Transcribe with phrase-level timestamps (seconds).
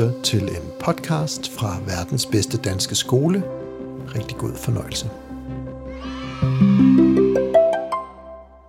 [0.00, 3.38] lytter til en podcast fra verdens bedste danske skole.
[4.16, 5.06] Rigtig god fornøjelse.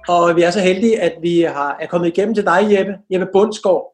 [0.07, 3.27] Og vi er så heldige, at vi har, er kommet igennem til dig, Jeppe, Jeppe
[3.33, 3.85] Bundsgaard.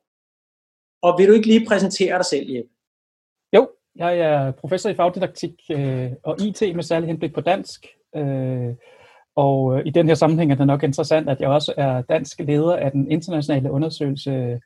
[1.02, 2.70] Og vil du ikke lige præsentere dig selv, Jeppe?
[3.56, 7.88] Jo, jeg er professor i fagdidaktik øh, og IT med særlig henblik på dansk.
[8.16, 8.74] Øh,
[9.36, 12.76] og i den her sammenhæng er det nok interessant, at jeg også er dansk leder
[12.76, 14.60] af den internationale undersøgelse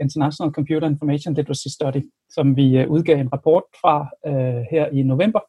[0.00, 5.02] International Computer Information Literacy Study, som vi uh, udgav en rapport fra uh, her i
[5.02, 5.40] november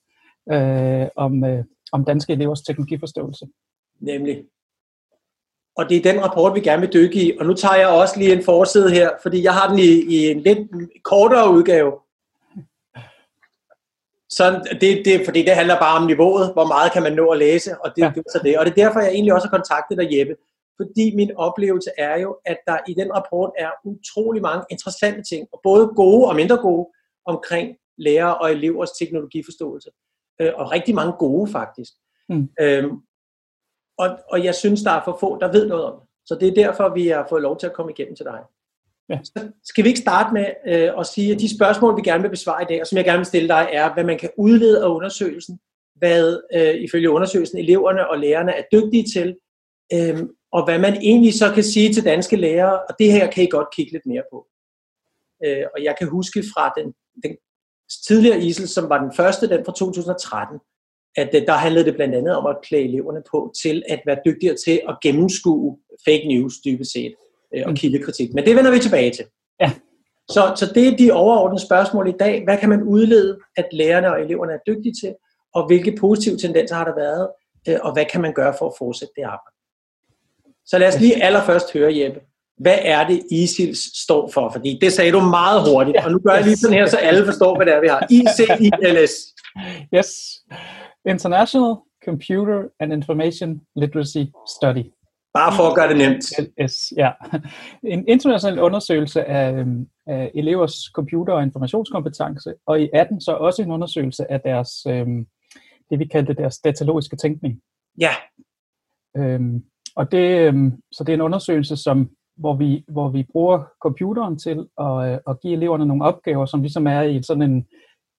[1.15, 1.43] om,
[1.91, 3.45] om danske elevers teknologiforståelse.
[3.99, 4.43] Nemlig.
[5.77, 7.37] Og det er den rapport, vi gerne vil dykke i.
[7.39, 10.27] Og nu tager jeg også lige en forside her, fordi jeg har den i, i
[10.31, 10.59] en lidt
[11.03, 11.91] kortere udgave.
[14.29, 17.39] Så det, det, fordi det handler bare om niveauet, hvor meget kan man nå at
[17.39, 18.11] læse, og det, ja.
[18.15, 18.57] det så det.
[18.59, 20.35] Og det er derfor, jeg egentlig også har kontaktet dig, Jeppe,
[20.81, 25.47] fordi min oplevelse er jo, at der i den rapport er utrolig mange interessante ting,
[25.53, 26.87] og både gode og mindre gode,
[27.25, 29.89] omkring lærere og elevers teknologiforståelse.
[30.41, 31.91] Øh, og rigtig mange gode faktisk.
[32.29, 32.49] Mm.
[32.61, 32.91] Øhm,
[33.97, 36.09] og, og jeg synes, der er for få, der ved noget om det.
[36.25, 38.39] Så det er derfor, vi har fået lov til at komme igennem til dig.
[39.09, 39.19] Ja.
[39.23, 42.29] Så skal vi ikke starte med øh, at sige, at de spørgsmål, vi gerne vil
[42.29, 44.83] besvare i dag, og som jeg gerne vil stille dig, er, hvad man kan udlede
[44.83, 45.59] af undersøgelsen,
[45.95, 49.37] hvad øh, ifølge undersøgelsen eleverne og lærerne er dygtige til,
[49.93, 53.43] øh, og hvad man egentlig så kan sige til danske lærere, og det her kan
[53.43, 54.47] I godt kigge lidt mere på.
[55.45, 57.37] Øh, og jeg kan huske fra den, den
[58.07, 60.59] tidligere ISIL, som var den første, den fra 2013,
[61.17, 64.19] at øh, der handlede det blandt andet om at klæde eleverne på til at være
[64.25, 67.13] dygtigere til at gennemskue fake news dybest set,
[67.55, 67.75] øh, og mm.
[67.75, 68.33] kildekritik.
[68.33, 69.25] Men det vender vi tilbage til.
[69.61, 69.71] Ja.
[70.29, 72.43] Så, så det er de overordnede spørgsmål i dag.
[72.43, 75.15] Hvad kan man udlede, at lærerne og eleverne er dygtige til,
[75.53, 77.29] og hvilke positive tendenser har der været,
[77.69, 79.56] øh, og hvad kan man gøre for at fortsætte det arbejde?
[80.67, 82.19] Så lad os lige allerførst høre, Jeppe.
[82.57, 84.49] Hvad er det, ISILS står for?
[84.51, 87.25] Fordi det sagde du meget hurtigt, og nu gør jeg lige sådan her, så alle
[87.25, 88.07] forstår, hvad det er, vi har.
[88.09, 89.13] ICILS.
[89.95, 90.09] Yes.
[91.09, 94.23] International Computer and Information Literacy
[94.55, 94.85] Study.
[95.33, 96.25] Bare for at gøre det nemt.
[96.61, 97.11] Yes, ja.
[97.93, 103.61] En international undersøgelse af, øhm, af elevers computer- og informationskompetence, og i 18 så også
[103.61, 105.25] en undersøgelse af deres, øhm,
[105.89, 107.61] det vi kaldte deres datalogiske tænkning.
[107.99, 108.11] Ja.
[109.17, 109.63] Øhm,
[109.97, 114.39] og det, øhm, så det er en undersøgelse, som, hvor, vi, hvor vi bruger computeren
[114.39, 117.67] til at, øh, at give eleverne nogle opgaver, som ligesom er i sådan en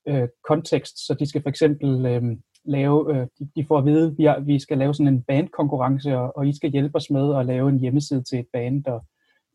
[0.08, 1.06] øh, kontekst.
[1.06, 2.22] Så de skal for eksempel øh,
[2.64, 6.36] lave, øh, de, de får at vide, vi, vi skal lave sådan en bandkonkurrence, og,
[6.36, 9.04] og I skal hjælpe os med at lave en hjemmeside til et band, og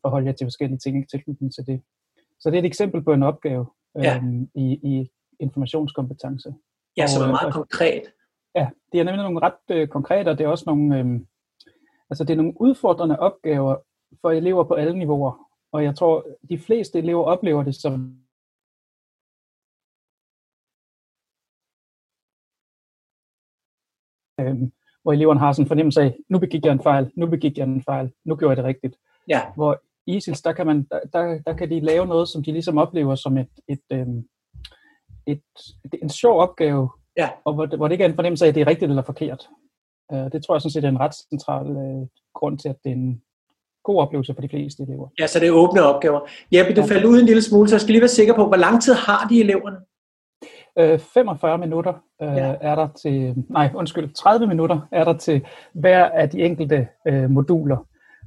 [0.02, 1.80] forholde jer til forskellige ting i tilknytning til det.
[2.40, 4.22] Så det er et eksempel på en opgave øh, ja.
[4.54, 6.54] i, i informationskompetence.
[6.96, 8.02] Ja, som er meget og, konkret.
[8.54, 11.20] Ja, det er nemlig nogle ret øh, konkrete, og det er også nogle, øh,
[12.10, 13.76] Altså det er nogle udfordrende opgaver
[14.20, 18.24] for elever på alle niveauer, og jeg tror, de fleste elever oplever det som
[24.40, 24.72] øhm,
[25.02, 27.64] hvor eleverne har sådan en fornemmelse af, nu begik jeg en fejl, nu begik jeg
[27.64, 28.96] en fejl, nu gjorde jeg det rigtigt.
[29.28, 29.40] Ja.
[29.54, 33.14] Hvor ISILS, der kan, man, der, der kan de lave noget, som de ligesom oplever
[33.14, 34.28] som et, et, øhm,
[35.26, 35.42] et,
[35.84, 37.30] et, en sjov opgave, ja.
[37.44, 39.48] og hvor, hvor det ikke er en fornemmelse af, at det er rigtigt eller forkert.
[40.12, 42.90] Øh, det tror jeg sådan set er en ret central øh, grund til, at det
[42.90, 43.22] er en
[43.84, 45.08] god oplevelse for de fleste elever.
[45.20, 46.20] Ja, så det er åbne opgaver.
[46.54, 46.86] Jeppe, du ja.
[46.86, 48.94] faldt ud en lille smule, så jeg skal lige være sikker på, hvor lang tid
[48.94, 49.76] har de eleverne?
[50.78, 52.54] Øh, 45 minutter øh, ja.
[52.60, 57.30] er der til, nej undskyld, 30 minutter er der til hver af de enkelte øh,
[57.30, 57.86] moduler.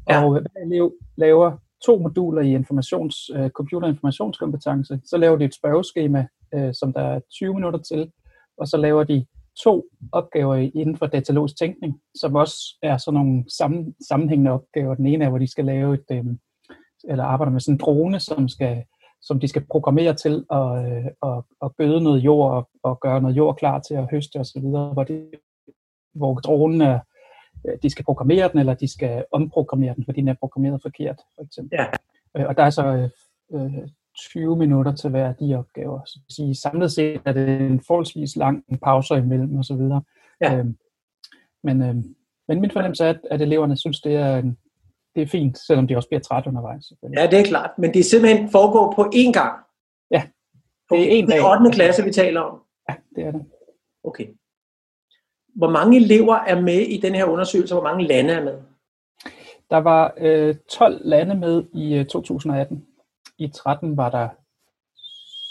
[0.09, 0.23] Ja.
[0.23, 4.99] Og hver elev laver to moduler i informations, øh, computerinformationskompetence.
[5.05, 8.11] Så laver de et spørgeskema, øh, som der er 20 minutter til,
[8.57, 9.25] og så laver de
[9.63, 14.95] to opgaver inden for datalogisk tænkning, som også er sådan nogle sammen, sammenhængende opgaver.
[14.95, 16.25] Den ene er, hvor de skal lave et, øh,
[17.03, 18.83] eller arbejde med sådan en drone, som, skal,
[19.21, 23.21] som de skal programmere til at, øh, at, at gøde noget jord og, og gøre
[23.21, 25.29] noget jord klar til at høste osv., hvor, det,
[26.15, 26.99] hvor dronen er,
[27.67, 31.21] øh, de skal programmere den, eller de skal omprogrammere den, fordi den er programmeret forkert,
[31.35, 31.79] for eksempel.
[31.79, 31.85] Ja.
[32.37, 33.09] Øh, og der er så
[33.53, 33.87] øh,
[34.19, 35.99] 20 minutter til hver af de opgaver.
[36.05, 39.81] Så at sige, samlet set er det en forholdsvis lang pauser imellem osv.
[40.41, 40.57] Ja.
[40.57, 40.77] Øhm,
[41.63, 42.15] men, øhm,
[42.47, 44.57] men min fornemmelse er, at, at eleverne synes, det er, en,
[45.15, 46.91] det er fint, selvom de også bliver træt undervejs.
[47.17, 47.71] Ja, det er klart.
[47.77, 49.59] Men det er simpelthen foregår på én gang?
[50.11, 50.23] Ja,
[50.89, 51.37] det er en dag.
[51.37, 51.71] Det er 8.
[51.71, 52.61] klasse, vi taler om?
[52.89, 53.45] Ja, det er det.
[54.03, 54.27] Okay.
[55.55, 58.57] Hvor mange elever er med i den her undersøgelse, hvor mange lande er med?
[59.69, 62.85] Der var øh, 12 lande med i øh, 2018.
[63.39, 64.29] I 13 var der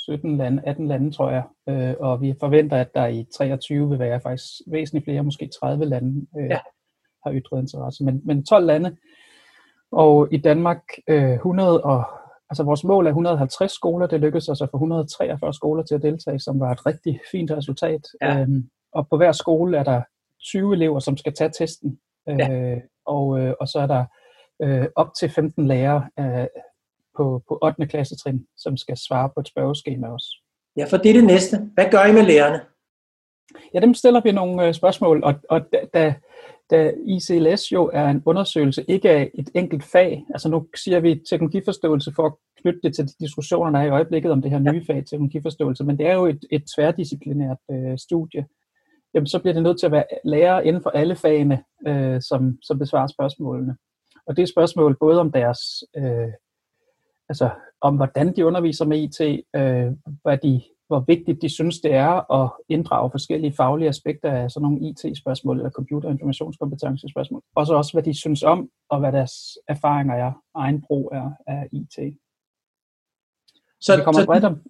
[0.04, 3.98] 17 lande, 18 lande, tror jeg, øh, og vi forventer, at der i 23 vil
[3.98, 6.58] være faktisk væsentligt flere, måske 30 lande, øh, ja.
[7.26, 8.96] har ytret interesse, men, men 12 lande,
[9.92, 12.04] og i Danmark øh, 100 og
[12.50, 14.06] altså vores mål er 150 skoler.
[14.06, 17.50] Det lykkedes os at få 143 skoler til at deltage, som var et rigtig fint
[17.50, 18.00] resultat.
[18.22, 18.40] Ja.
[18.40, 20.02] Øhm, og på hver skole er der
[20.44, 21.98] 20 elever, som skal tage testen.
[22.26, 22.50] Ja.
[22.52, 24.04] Øh, og, øh, og så er der
[24.62, 26.46] øh, op til 15 lærere øh,
[27.16, 27.86] på, på 8.
[27.86, 30.28] klassetrin, som skal svare på et spørgeskema også.
[30.76, 31.56] Ja, for det er det næste.
[31.74, 32.60] Hvad gør I med lærerne?
[33.74, 35.60] Ja, dem stiller vi nogle øh, spørgsmål, og, og
[35.94, 36.14] da,
[36.70, 41.22] da ICLS jo er en undersøgelse, ikke af et enkelt fag, altså nu siger vi
[41.30, 44.58] teknologiforståelse for at knytte det til de diskussioner, der er i øjeblikket om det her
[44.58, 48.46] nye fag, teknologiforståelse, men det er jo et, et tværdisciplinært øh, studie,
[49.14, 52.58] jamen så bliver det nødt til at være lærer inden for alle fagene, øh, som,
[52.62, 53.76] som besvarer spørgsmålene.
[54.26, 55.60] Og det er spørgsmål både om deres,
[55.96, 56.32] øh,
[57.28, 57.50] altså
[57.80, 59.20] om hvordan de underviser med IT,
[59.56, 59.92] øh,
[60.22, 64.62] hvad de hvor vigtigt de synes, det er at inddrage forskellige faglige aspekter af sådan
[64.68, 67.42] nogle IT-spørgsmål eller computer- og informationskompetencespørgsmål.
[67.56, 69.32] Og så også, hvad de synes om, og hvad deres
[69.68, 71.96] erfaringer er, egen brug er af IT.
[73.80, 74.60] Så, vi kommer så, bredt om.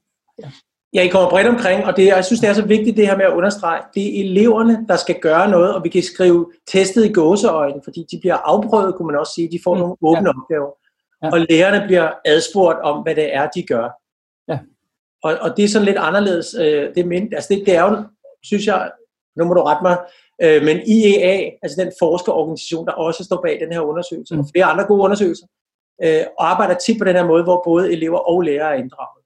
[0.42, 0.50] Ja.
[0.94, 3.16] ja, I kommer bredt omkring, og det, jeg synes, det er så vigtigt det her
[3.16, 7.04] med at understrege, det er eleverne, der skal gøre noget, og vi kan skrive testet
[7.04, 10.28] i gåseøjne, fordi de bliver afprøvet, kunne man også sige, de får mm, nogle åbne
[10.28, 10.38] ja.
[10.38, 10.72] opgaver.
[11.22, 11.30] Ja.
[11.32, 13.88] Og lærerne bliver adspurgt om, hvad det er, de gør.
[14.48, 14.58] Ja.
[15.22, 16.54] Og, og det er sådan lidt anderledes.
[16.54, 18.04] Øh, det, mind, altså det, det er jo,
[18.42, 18.90] synes jeg,
[19.36, 19.96] nu må du rette mig,
[20.42, 24.40] øh, men IEA, altså den forskerorganisation, der også står bag den her undersøgelse, mm.
[24.40, 25.46] og flere andre gode undersøgelser,
[26.04, 29.22] øh, arbejder tit på den her måde, hvor både elever og lærere er inddraget.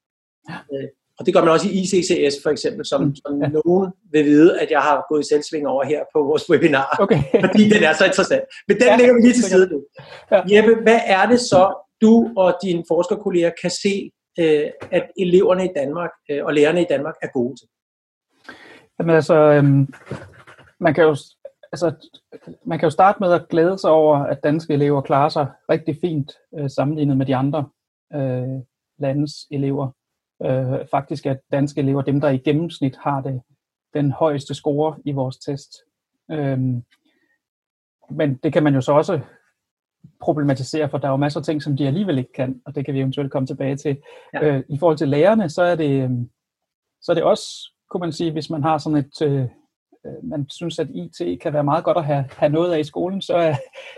[0.49, 0.57] Ja.
[0.73, 0.89] Øh,
[1.21, 3.15] og det gør man også i ICCS for eksempel, som, mm.
[3.15, 3.49] som ja.
[3.49, 7.23] nogen vil vide, at jeg har gået i selvsving over her på vores webinar, okay.
[7.45, 8.43] fordi den er så interessant.
[8.69, 9.85] Men den ja, lægger vi lige til side nu.
[10.33, 10.41] Ja.
[10.53, 11.63] Jeppe, hvad er det så,
[12.01, 16.87] du og dine forskerkolleger kan se øh, at eleverne i Danmark øh, og lærerne i
[16.91, 17.69] Danmark er gode til?
[18.99, 19.95] Jamen altså, øhm,
[20.81, 21.17] man kan jo
[21.73, 21.93] altså,
[22.67, 25.97] man kan jo starte med at glæde sig over, at danske elever klarer sig rigtig
[26.01, 27.69] fint øh, sammenlignet med de andre
[28.15, 28.61] øh,
[28.99, 29.91] landes elever.
[30.45, 33.43] Øh, faktisk er danske elever dem, der i gennemsnit har det
[33.95, 35.71] den højeste score i vores test.
[36.31, 36.59] Øh,
[38.11, 39.21] men det kan man jo så også
[40.21, 42.85] problematisere, for der er jo masser af ting, som de alligevel ikke kan, og det
[42.85, 43.97] kan vi eventuelt komme tilbage til.
[44.35, 44.45] Ja.
[44.45, 46.31] Øh, I forhold til lærerne, så er det, øhm,
[47.03, 49.43] så er det også, kunne man sige, hvis man har sådan et, øh,
[50.07, 52.85] øh man synes, at IT kan være meget godt at have, have noget af i
[52.85, 53.55] skolen, så er,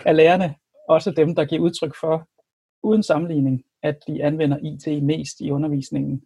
[0.06, 0.54] er lærerne
[0.88, 2.28] også dem, der giver udtryk for,
[2.82, 6.22] uden sammenligning, at de anvender IT mest i undervisningen,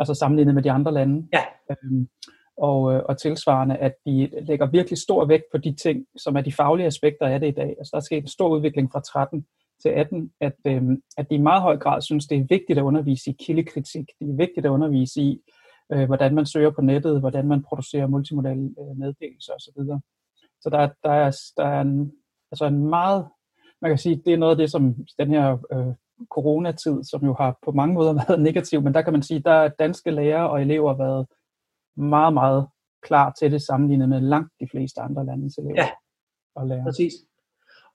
[0.00, 1.28] altså sammenlignet med de andre lande.
[1.32, 1.44] Ja.
[1.70, 2.08] Øhm,
[2.56, 6.40] og, øh, og tilsvarende, at de lægger virkelig stor vægt på de ting, som er
[6.40, 7.74] de faglige aspekter af det i dag.
[7.78, 9.46] Altså der er sket en stor udvikling fra 13
[9.82, 10.82] til 18, at, øh,
[11.18, 14.06] at de i meget høj grad synes, det er vigtigt at undervise i kildekritik.
[14.20, 15.40] Det er vigtigt at undervise i,
[15.92, 19.84] øh, hvordan man søger på nettet, hvordan man producerer multimodale øh, meddelelser osv.
[20.60, 22.12] Så der, der, er, der er en,
[22.52, 23.26] altså en meget,
[23.82, 25.94] man kan sige, det er noget af det, som den her øh,
[26.30, 29.52] coronatid, som jo har på mange måder været negativ, men der kan man sige, der
[29.52, 31.26] er danske lærere og elever været
[31.96, 32.66] meget, meget
[33.02, 35.90] klar til det sammenlignet med langt de fleste andre landes elever ja,
[36.56, 36.84] og lærere.
[36.84, 37.12] præcis.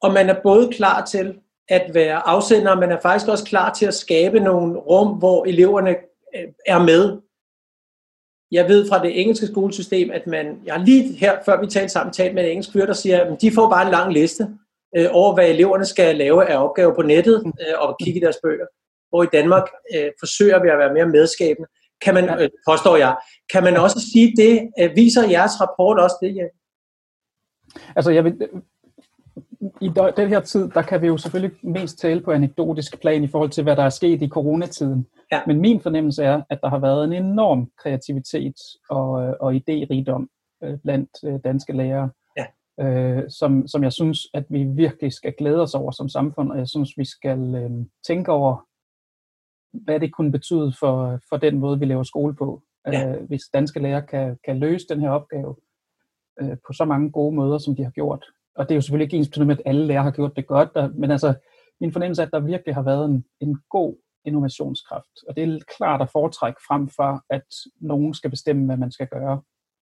[0.02, 1.40] Og man er både klar til
[1.70, 5.46] at være afsender, men man er faktisk også klar til at skabe nogle rum, hvor
[5.46, 5.90] eleverne
[6.36, 7.22] øh, er med.
[8.52, 11.90] Jeg ved fra det engelske skolesystem, at man, jeg har lige her, før vi talte
[11.90, 14.58] sammen, talt med en engelsk fyr, der siger, at de får bare en lang liste
[14.98, 18.38] øh, over, hvad eleverne skal lave af opgaver på nettet øh, og kigge i deres
[18.44, 18.66] bøger.
[19.10, 19.64] Hvor i Danmark
[19.96, 21.68] øh, forsøger vi at være mere medskabende
[22.02, 23.18] kan man, øh, påstår jeg.
[23.52, 24.70] Kan man også sige det?
[24.80, 26.46] Øh, viser jeres rapport også det, ja?
[27.96, 28.50] Altså, jeg vil,
[29.82, 33.28] i den her tid, der kan vi jo selvfølgelig mest tale på anekdotisk plan i
[33.28, 35.08] forhold til, hvad der er sket i coronatiden.
[35.32, 35.42] Ja.
[35.48, 38.56] Men min fornemmelse er, at der har været en enorm kreativitet
[38.90, 40.28] og, og idérigdom
[40.64, 42.10] øh, blandt øh, danske lærere.
[42.80, 46.58] Øh, som, som jeg synes, at vi virkelig skal glæde os over som samfund, og
[46.58, 48.68] jeg synes, vi skal øh, tænke over,
[49.72, 52.62] hvad det kunne betyde for, for den måde, vi laver skole på.
[52.88, 53.16] Ja.
[53.16, 55.56] Øh, hvis danske lærere kan, kan løse den her opgave
[56.42, 58.26] øh, på så mange gode måder, som de har gjort.
[58.56, 60.74] Og det er jo selvfølgelig ikke ens med, at alle lærere har gjort det godt,
[60.74, 61.34] der, men altså,
[61.80, 65.24] min fornemmelse er, at der virkelig har været en, en god innovationskraft.
[65.28, 67.46] Og det er klart at foretrække frem for, at
[67.80, 69.42] nogen skal bestemme, hvad man skal gøre.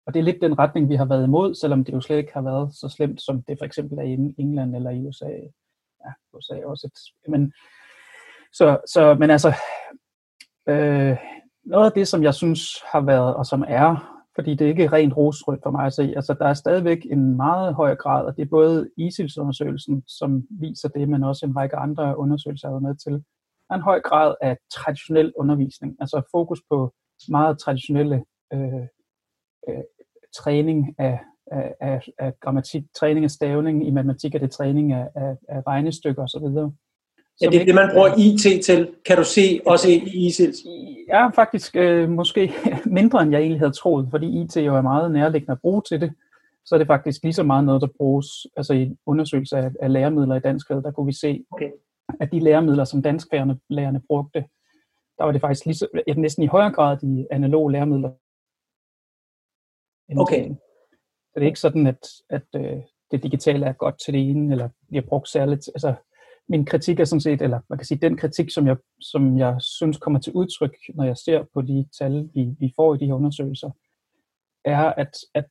[0.09, 2.33] Og det er lidt den retning, vi har været imod, selvom det jo slet ikke
[2.35, 5.31] har været så slemt, som det for eksempel er i England eller i USA.
[6.05, 6.87] Ja, USA også.
[6.87, 7.53] Et, men,
[8.53, 9.49] så, så men altså,
[10.69, 11.17] øh,
[11.65, 12.61] noget af det, som jeg synes
[12.93, 16.13] har været, og som er, fordi det ikke er rent rosrødt for mig at se,
[16.17, 20.89] altså der er stadigvæk en meget høj grad, og det er både ISILS-undersøgelsen, som viser
[20.89, 23.25] det, men også en række andre undersøgelser, jeg har med til,
[23.71, 26.95] er en høj grad af traditionel undervisning, altså fokus på
[27.29, 28.87] meget traditionelle øh,
[29.69, 29.85] øh,
[30.37, 31.19] træning af,
[31.53, 35.63] af, af, af grammatik, træning af stavning, i matematik er det træning af, af, af
[35.67, 36.71] regnestykker osv.,
[37.41, 40.57] Ja, det er det, man bruger IT til, kan du se, også i ISILS?
[41.09, 42.53] Ja, faktisk øh, måske
[42.99, 46.01] mindre, end jeg egentlig havde troet, fordi IT jo er meget nærliggende at bruge til
[46.01, 46.13] det.
[46.65, 49.93] Så er det faktisk lige så meget noget, der bruges altså i undersøgelser af, af
[49.93, 51.71] læremidler i dansk, der kunne vi se, okay.
[52.21, 54.45] at de læremidler, som dansklærerne lærerne brugte,
[55.19, 58.11] der var det faktisk lige så, næsten i højere grad de analoge læremidler.
[60.17, 60.49] Okay.
[60.49, 62.77] Så det er ikke sådan, at, at øh,
[63.11, 65.69] det digitale er godt til det ene, eller bliver brugt særligt.
[65.75, 65.95] Altså,
[66.49, 69.57] min kritik er sådan set, eller man kan sige, den kritik, som jeg, som jeg
[69.61, 73.07] synes kommer til udtryk, når jeg ser på de tal, vi, vi får i de
[73.07, 73.71] her undersøgelser,
[74.65, 75.51] er, at, at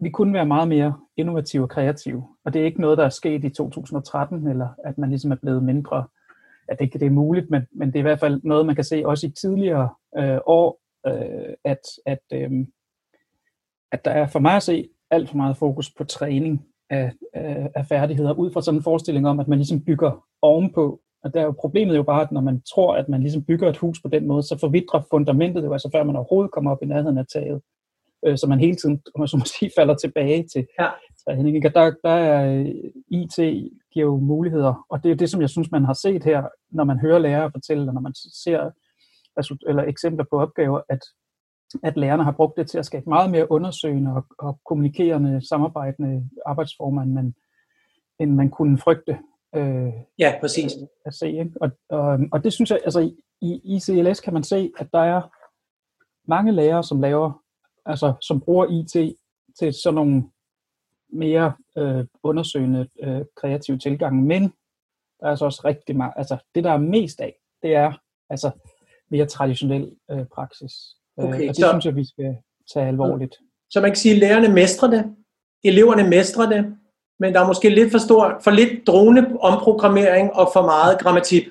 [0.00, 2.28] vi kunne være meget mere innovative og kreative.
[2.44, 5.36] Og det er ikke noget, der er sket i 2013, eller at man ligesom er
[5.36, 6.06] blevet mindre,
[6.68, 8.74] at det ikke det er muligt, men, men det er i hvert fald noget, man
[8.74, 12.66] kan se også i tidligere øh, år, øh, at, at, øh,
[13.92, 17.70] at der er for mig at se alt for meget fokus på træning af, af,
[17.74, 21.00] af færdigheder, ud fra sådan en forestilling om, at man ligesom bygger ovenpå.
[21.24, 23.68] Og der er jo problemet jo bare, at når man tror, at man ligesom bygger
[23.68, 26.82] et hus på den måde, så forvidrer fundamentet jo, altså før man overhovedet kommer op
[26.82, 27.60] i nærheden af taget.
[28.26, 30.88] Øh, så man hele tiden, om man så må sige, falder tilbage til ja.
[31.24, 31.66] træning.
[31.66, 32.74] Og der, der er øh,
[33.08, 33.36] IT
[33.92, 36.84] giver jo muligheder, og det er det, som jeg synes, man har set her, når
[36.84, 38.14] man hører lærere fortælle, og når man
[38.44, 38.70] ser
[39.68, 40.98] eller eksempler på opgaver, at
[41.82, 46.28] at lærerne har brugt det til at skabe meget mere undersøgende og, og kommunikerende, samarbejdende
[46.46, 47.34] arbejdsformer, end man,
[48.20, 49.18] end man kunne frygte.
[49.54, 50.72] Øh, ja, præcis.
[51.06, 51.52] At se, ikke?
[51.60, 53.10] Og, og, og det synes jeg, altså
[53.40, 55.22] i, i CLS kan man se, at der er
[56.28, 57.42] mange lærere, som laver,
[57.86, 59.16] altså som bruger IT
[59.58, 60.24] til sådan nogle
[61.12, 64.42] mere øh, undersøgende, øh, kreative tilgange, men
[65.20, 67.92] der er altså også rigtig meget, altså det der er mest af, det er
[68.30, 68.50] altså
[69.10, 70.72] mere traditionel øh, praksis.
[71.20, 72.36] Øh, okay, og det så, synes jeg, vi skal
[72.74, 73.34] tage alvorligt.
[73.70, 75.04] Så man kan sige, at lærerne mestrer det,
[75.64, 76.74] eleverne mestrer det,
[77.20, 81.48] men der er måske lidt for, stor, for lidt drone omprogrammering og for meget grammatik.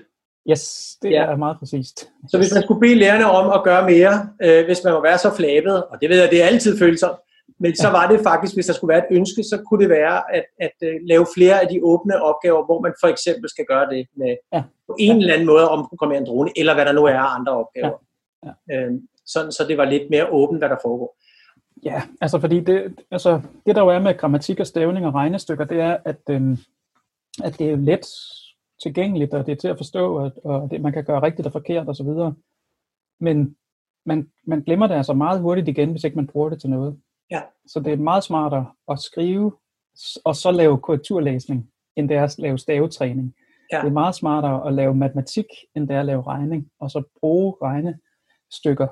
[0.49, 1.23] Yes, det ja.
[1.23, 2.09] er meget præcist.
[2.29, 5.17] Så hvis man skulle bede lærerne om at gøre mere, øh, hvis man må være
[5.17, 7.17] så flabet, og det ved jeg, det er altid følsomt,
[7.59, 10.35] men så var det faktisk, hvis der skulle være et ønske, så kunne det være
[10.35, 13.89] at, at uh, lave flere af de åbne opgaver, hvor man for eksempel skal gøre
[13.89, 14.63] det med ja.
[14.87, 15.21] på en ja.
[15.21, 17.97] eller anden måde at omprogrammere en drone, eller hvad der nu er andre opgaver.
[18.45, 18.51] Ja.
[18.69, 18.75] Ja.
[18.75, 21.17] Øhm, sådan så det var lidt mere åbent, hvad der foregår.
[21.83, 25.65] Ja, altså fordi det, altså det der jo er med grammatik og stavning og regnestykker,
[25.65, 26.57] det er, at, øhm,
[27.43, 28.05] at det er let
[28.83, 31.51] tilgængeligt, og det er til at forstå, og, og det, man kan gøre rigtigt og
[31.51, 32.07] forkert osv.
[33.19, 33.55] Men
[34.05, 36.99] man, man glemmer det altså meget hurtigt igen, hvis ikke man bruger det til noget.
[37.31, 37.41] Ja.
[37.67, 39.51] Så det er meget smartere at skrive,
[40.25, 43.35] og så lave korrekturlæsning, end det er at lave stavetræning.
[43.71, 43.77] Ja.
[43.81, 47.03] Det er meget smartere at lave matematik, end det er at lave regning, og så
[47.19, 48.87] bruge regnestykker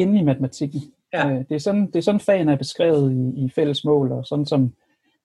[0.00, 0.80] inde i matematikken.
[1.12, 1.30] Ja.
[1.30, 4.26] Øh, det, er sådan, det er sådan, fagene er beskrevet i, i fælles mål, og
[4.26, 4.72] sådan som,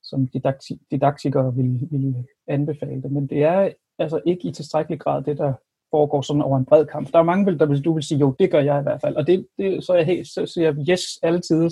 [0.03, 2.15] som didakti, didaktikere vil, vil
[2.47, 3.11] anbefale det.
[3.11, 5.53] Men det er altså ikke i tilstrækkelig grad det, der
[5.91, 7.11] foregår sådan over en bred kamp.
[7.11, 9.15] Der er mange, der vil, du vil sige, jo, det gør jeg i hvert fald.
[9.15, 11.69] Og det, det så, er jeg helt, så siger jeg yes altid.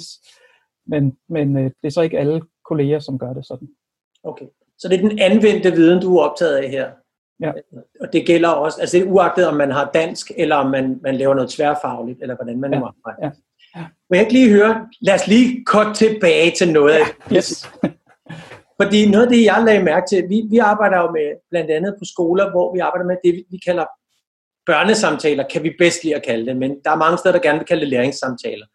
[0.88, 3.68] Men, men øh, det er så ikke alle kolleger, som gør det sådan.
[4.24, 4.46] Okay.
[4.78, 6.92] Så det er den anvendte viden, du er optaget af her?
[7.44, 7.52] Ja.
[8.02, 11.00] Og det gælder også, altså det er uagtet om man har dansk, eller om man,
[11.04, 12.80] man laver noget tværfagligt, eller hvordan man ja.
[12.80, 13.18] nu arbejder.
[13.22, 13.32] Ja.
[13.76, 13.86] Ja.
[14.10, 17.36] Må jeg ikke lige høre, lad os lige kort tilbage til noget af ja.
[17.38, 17.70] yes.
[18.82, 21.96] Fordi noget af det, jeg lagde mærke til, vi, vi arbejder jo med blandt andet
[22.00, 23.86] på skoler, hvor vi arbejder med det, vi kalder
[24.66, 27.60] børnesamtaler, kan vi bedst lide at kalde det, men der er mange steder, der gerne
[27.60, 28.66] vil kalde det læringssamtaler.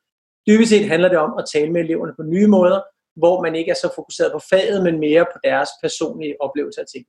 [0.47, 2.81] Dybest set handler det om at tale med eleverne på nye måder,
[3.17, 6.87] hvor man ikke er så fokuseret på faget, men mere på deres personlige oplevelse af
[6.95, 7.05] ting.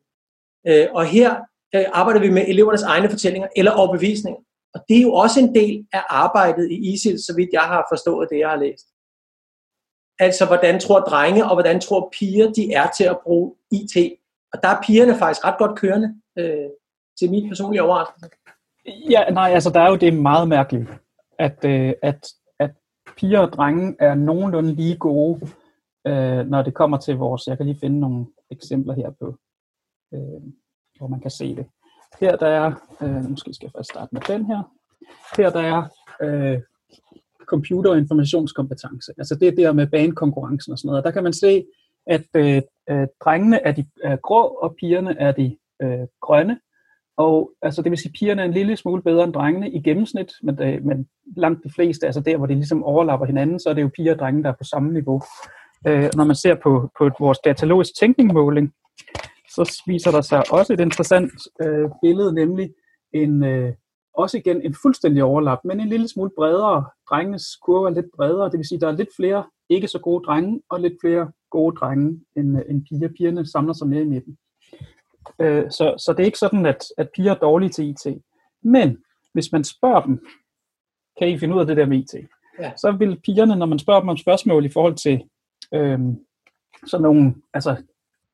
[0.68, 1.36] Øh, og her
[1.76, 4.40] øh, arbejder vi med elevernes egne fortællinger eller overbevisninger.
[4.74, 7.86] Og det er jo også en del af arbejdet i ISIL, så vidt jeg har
[7.92, 8.88] forstået det, jeg har læst.
[10.20, 13.96] Altså, hvordan tror drenge og hvordan tror piger, de er til at bruge IT.
[14.54, 16.70] Og der er pigerne faktisk ret godt kørende øh,
[17.20, 18.30] til min personlige overraskelse.
[19.10, 20.90] Ja, nej, altså der er jo det meget mærkeligt,
[21.40, 22.28] at, øh, at,
[22.60, 22.72] at
[23.18, 25.48] piger og drenge er nogenlunde lige gode,
[26.08, 29.36] øh, når det kommer til vores, jeg kan lige finde nogle eksempler her på,
[30.14, 30.42] øh,
[30.98, 31.66] hvor man kan se det.
[32.20, 34.62] Her der er, øh, måske skal jeg først starte med den her.
[35.38, 35.84] Her der er
[36.22, 36.62] øh,
[37.46, 39.14] computer- og informationskompetence.
[39.18, 41.04] Altså det der med banekonkurrencen og sådan noget.
[41.04, 41.66] Der kan man se,
[42.08, 46.60] at øh, øh, drengene er de øh, grå, og pigerne er de øh, grønne.
[47.18, 49.82] Og altså, det vil sige, at pigerne er en lille smule bedre end drengene i
[49.82, 53.70] gennemsnit, men, øh, men langt de fleste, altså der, hvor de ligesom overlapper hinanden, så
[53.70, 55.22] er det jo piger og drenge, der er på samme niveau.
[55.88, 58.74] Øh, når man ser på, på vores datalogisk tænkningmåling,
[59.66, 62.74] så viser der sig også et interessant øh, billede, nemlig
[63.14, 63.74] en, øh,
[64.14, 66.86] også igen en fuldstændig overlap, men en lille smule bredere.
[67.10, 70.00] Drengenes kurve er lidt bredere, det vil sige, at der er lidt flere ikke så
[70.00, 73.10] gode drenge, og lidt flere gode drenge end, øh, end piger.
[73.18, 74.38] Pigerne samler sig mere i midten.
[75.40, 78.22] Øh, så, så det er ikke sådan, at, at piger er dårlige til IT.
[78.64, 78.98] Men
[79.34, 80.26] hvis man spørger dem,
[81.20, 82.14] kan I finde ud af det der med IT?
[82.60, 82.72] Ja.
[82.78, 85.24] Så vil pigerne, når man spørger dem om spørgsmål i forhold til
[85.74, 86.00] øh,
[86.86, 87.76] sådan nogle, altså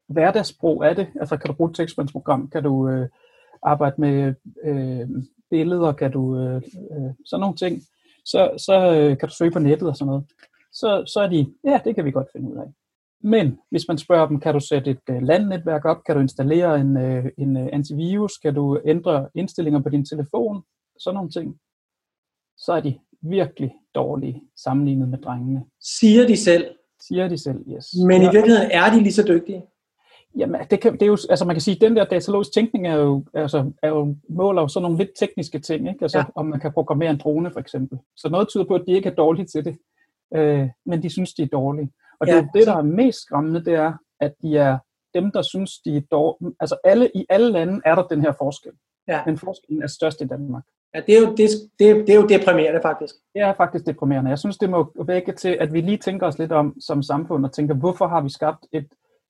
[0.07, 3.09] hverdagsbrug af det, altså kan du bruge et tekstmandsprogram, kan du øh,
[3.63, 4.33] arbejde med
[4.63, 5.09] øh,
[5.49, 7.81] billeder, kan du øh, øh, sådan nogle ting,
[8.25, 10.25] så, så øh, kan du søge på nettet og sådan noget.
[10.73, 12.67] Så, så er de, ja, det kan vi godt finde ud af.
[13.23, 16.79] Men hvis man spørger dem, kan du sætte et uh, landnetværk op, kan du installere
[16.79, 20.63] en, uh, en uh, antivirus, kan du ændre indstillinger på din telefon,
[20.99, 21.57] sådan nogle ting,
[22.57, 25.65] så er de virkelig dårlige sammenlignet med drengene.
[25.81, 26.65] Siger de selv?
[27.07, 27.85] Siger de selv, yes.
[28.07, 29.63] Men i virkeligheden er de lige så dygtige?
[30.37, 32.87] Jamen, det, kan, det er jo, altså man kan sige, at den der datalogisk tænkning
[32.87, 35.99] er jo, altså, er jo måler jo sådan nogle lidt tekniske ting, ikke?
[36.01, 36.25] Altså, ja.
[36.35, 37.99] om man kan programmere en drone for eksempel.
[38.15, 39.77] Så noget tyder på, at de ikke er dårlige til det,
[40.35, 41.91] øh, men de synes, de er dårlige.
[42.19, 42.35] Og ja.
[42.35, 44.77] det, det, der er mest skræmmende, det er, at de er
[45.13, 46.55] dem, der synes, de er dårlige.
[46.59, 48.71] Altså alle, i alle lande er der den her forskel.
[49.07, 49.21] Ja.
[49.25, 50.63] Men forskellen er størst i Danmark.
[50.95, 51.49] Ja, det er, jo, det,
[51.79, 53.15] det, det er jo deprimerende faktisk.
[53.33, 54.29] Det er faktisk deprimerende.
[54.29, 57.45] Jeg synes, det må vække til, at vi lige tænker os lidt om som samfund,
[57.45, 58.87] og tænker, hvorfor har vi skabt et,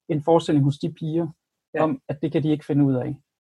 [0.09, 1.27] en forestilling hos de piger,
[1.73, 1.83] ja.
[1.83, 3.15] om at det kan de ikke finde ud af.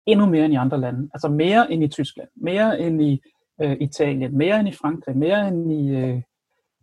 [0.05, 1.09] Endnu mere end i andre lande.
[1.13, 3.21] Altså mere end i Tyskland, mere end i
[3.61, 6.21] øh, Italien, mere end i Frankrig, mere end i øh,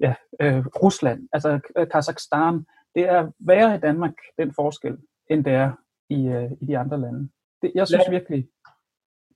[0.00, 2.66] ja, øh, Rusland, altså øh, Kazakhstan.
[2.94, 4.96] Det er værre i Danmark, den forskel,
[5.30, 5.72] end det er
[6.10, 7.28] i, øh, i de andre lande.
[7.62, 8.48] Det, jeg synes virkelig,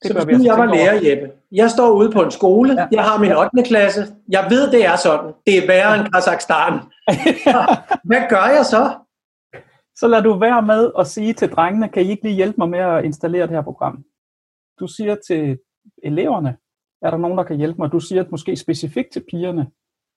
[0.02, 2.86] det så hvis altså jeg var lærer, Jeppe, jeg står ude på en skole, ja.
[2.92, 3.62] jeg har min 8.
[3.62, 6.72] klasse, jeg ved, det er sådan, det er værre end Kazakhstan.
[8.08, 9.05] Hvad gør jeg så?
[9.96, 12.68] Så lad du være med at sige til drengene, kan I ikke lige hjælpe mig
[12.68, 14.04] med at installere det her program?
[14.80, 15.58] Du siger til
[16.02, 16.56] eleverne,
[17.02, 17.92] er der nogen, der kan hjælpe mig?
[17.92, 19.70] Du siger måske specifikt til pigerne,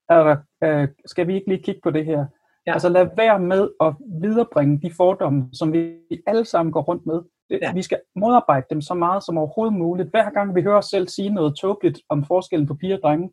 [0.09, 2.25] er der, øh, skal vi ikke lige kigge på det her?
[2.67, 2.73] Ja.
[2.73, 5.95] Altså lad være med at viderebringe de fordomme, som vi
[6.27, 7.21] alle sammen går rundt med.
[7.49, 7.73] Ja.
[7.73, 10.09] Vi skal modarbejde dem så meget som overhovedet muligt.
[10.09, 13.31] Hver gang vi hører os selv sige noget tåbeligt om forskellen på piger og drenge,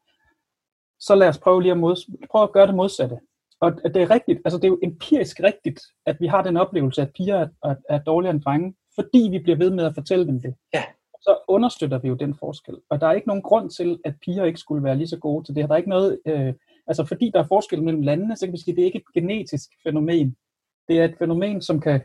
[1.00, 3.18] så lad os prøve lige at, mod, prøve at gøre det modsatte.
[3.60, 7.02] Og det er rigtigt, altså det er jo empirisk rigtigt, at vi har den oplevelse,
[7.02, 10.26] at piger er, er, er dårligere end drenge, fordi vi bliver ved med at fortælle
[10.26, 10.54] dem det.
[10.74, 10.84] Ja.
[11.20, 12.76] Så understøtter vi jo den forskel.
[12.90, 15.44] Og der er ikke nogen grund til, at piger ikke skulle være lige så gode
[15.44, 15.66] til det her.
[15.66, 16.54] Der er ikke noget, øh,
[16.86, 18.98] altså fordi der er forskel mellem landene, så kan vi sige, at det er ikke
[18.98, 20.36] et genetisk fænomen.
[20.88, 22.00] Det er et fænomen, som kan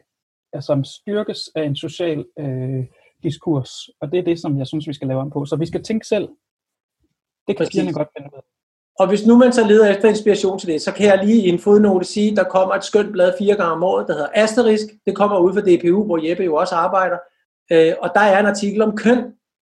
[0.59, 2.85] som styrkes af en social øh,
[3.23, 3.71] diskurs.
[3.99, 5.45] Og det er det, som jeg synes, vi skal lave om på.
[5.45, 6.29] Så vi skal tænke selv.
[7.47, 8.50] Det kan pigerne godt finde ud af.
[8.99, 11.49] Og hvis nu man så leder efter inspiration til det, så kan jeg lige i
[11.49, 14.85] en fodnote sige, der kommer et skønt blad fire gange om året, der hedder Asterisk.
[15.05, 17.17] Det kommer ud fra DPU, hvor Jeppe jo også arbejder.
[17.71, 19.23] Øh, og der er en artikel om køn,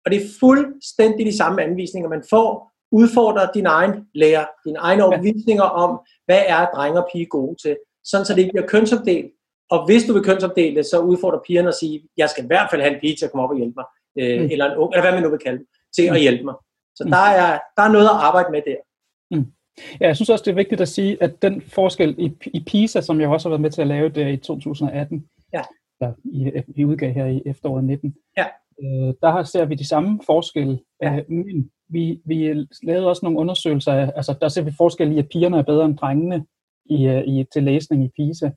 [0.04, 2.72] og det er fuldstændig de samme anvisninger, man får.
[2.92, 7.76] Udfordrer din egen lærer, dine egne overbevisninger om, hvad er drenge og pige gode til,
[8.04, 9.32] sådan så det ikke bliver kønsopdelt.
[9.70, 12.68] Og hvis du vil kønsopdele det, så udfordrer pigerne at sige, jeg skal i hvert
[12.70, 13.86] fald have en pige til at komme op og hjælpe mig,
[14.20, 14.48] øh, mm.
[14.52, 16.18] eller en ung, eller hvad man nu vil kalde det, til at mm.
[16.26, 16.54] hjælpe mig.
[16.96, 18.80] Så der, er, der er noget at arbejde med der.
[20.00, 23.00] Ja, jeg synes også, det er vigtigt at sige, at den forskel i, i PISA,
[23.00, 25.62] som jeg også har været med til at lave der i 2018, ja.
[26.00, 28.46] der i, i udgav her i efteråret 19, ja.
[28.82, 31.16] øh, der ser vi de samme forskelle, ja.
[31.16, 35.28] øh, men vi, vi lavede også nogle undersøgelser, altså der ser vi forskel i, at
[35.28, 36.44] pigerne er bedre end drengene
[36.84, 38.50] i, øh, i, til læsning i PISA.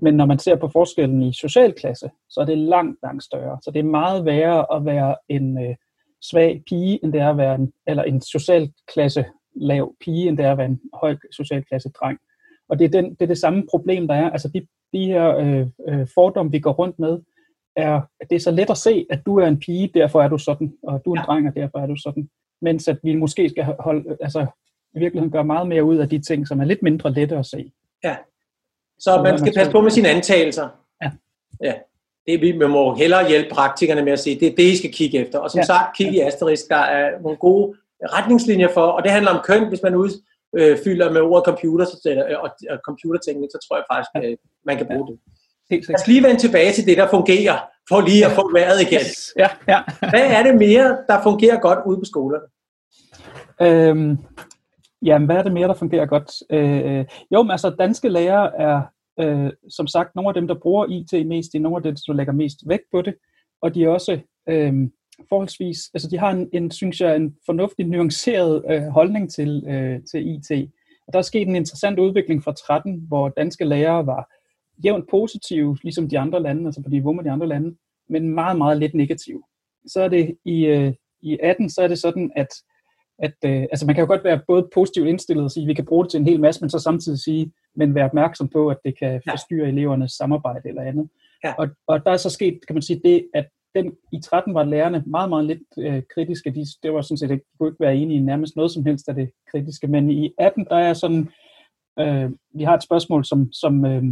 [0.00, 3.58] Men når man ser på forskellen i socialklasse, så er det langt, langt større.
[3.62, 5.74] Så det er meget værre at være en øh,
[6.22, 9.24] svag pige, end det er at være en, eller en socialklasse
[9.60, 12.18] lav pige, end det er at være en høj socialklasse dreng.
[12.68, 14.30] Og det er, den, det er det samme problem, der er.
[14.30, 17.18] Altså de, de her øh, øh, fordomme, vi går rundt med,
[17.76, 20.28] er, at det er så let at se, at du er en pige, derfor er
[20.28, 21.32] du sådan, og du er en ja.
[21.32, 22.28] dreng, og derfor er du sådan.
[22.62, 24.46] Mens at vi måske skal holde, altså
[24.94, 27.46] i virkeligheden gøre meget mere ud af de ting, som er lidt mindre lette at
[27.46, 27.72] se.
[28.04, 28.16] Ja,
[28.98, 30.68] så, så man skal passe på med sine antagelser.
[31.02, 31.10] Ja.
[31.62, 31.74] ja.
[32.26, 35.18] Det, vi må hellere hjælpe praktikerne med at sige, det er det, I skal kigge
[35.18, 35.38] efter.
[35.38, 35.64] Og som ja.
[35.64, 39.68] sagt, kig i Asterisk, der er nogle gode retningslinjer for, og det handler om køn,
[39.68, 41.86] hvis man udfylder med ordet computer
[42.42, 45.18] og, og computerteknik, så tror jeg faktisk, at man kan bruge det.
[45.70, 47.58] Lad os lige vende tilbage til det, der fungerer,
[47.88, 49.06] for lige at få vejret igen.
[49.36, 49.82] Ja, ja.
[50.10, 52.46] Hvad er det mere, der fungerer godt ude på skolerne?
[53.62, 54.18] Øhm,
[55.02, 56.30] jamen, hvad er det mere, der fungerer godt?
[56.50, 58.82] Øh, jo, men altså, danske lærere er
[59.20, 61.96] øh, som sagt nogle af dem, der bruger IT mest, de er nogle af dem,
[62.06, 63.14] der lægger mest vægt på det,
[63.62, 64.72] og de er også øh,
[65.28, 70.00] forholdsvis, altså de har en, en synes jeg, en fornuftig nuanceret øh, holdning til, øh,
[70.10, 70.70] til IT.
[71.06, 74.34] Og der er sket en interessant udvikling fra 13, hvor danske lærere var
[74.84, 77.76] jævnt positive, ligesom de andre lande, altså på niveau med de andre lande,
[78.08, 79.42] men meget, meget lidt negative.
[79.86, 82.48] Så er det i, øh, i 18, så er det sådan, at,
[83.18, 85.74] at øh, altså man kan jo godt være både positivt indstillet og sige, at vi
[85.74, 88.68] kan bruge det til en hel masse, men så samtidig sige, men være opmærksom på,
[88.68, 91.08] at det kan forstyrre elevernes samarbejde eller andet.
[91.44, 91.54] Ja.
[91.58, 94.64] Og, og der er så sket, kan man sige, det, at den, i 13 var
[94.64, 96.50] lærerne meget, meget lidt øh, kritiske.
[96.50, 99.08] De, det var sådan set ikke, kunne ikke være enige i nærmest noget som helst
[99.08, 99.86] af det kritiske.
[99.86, 101.30] Men i 18, der er sådan,
[101.98, 104.04] øh, vi har et spørgsmål, som, som, øh,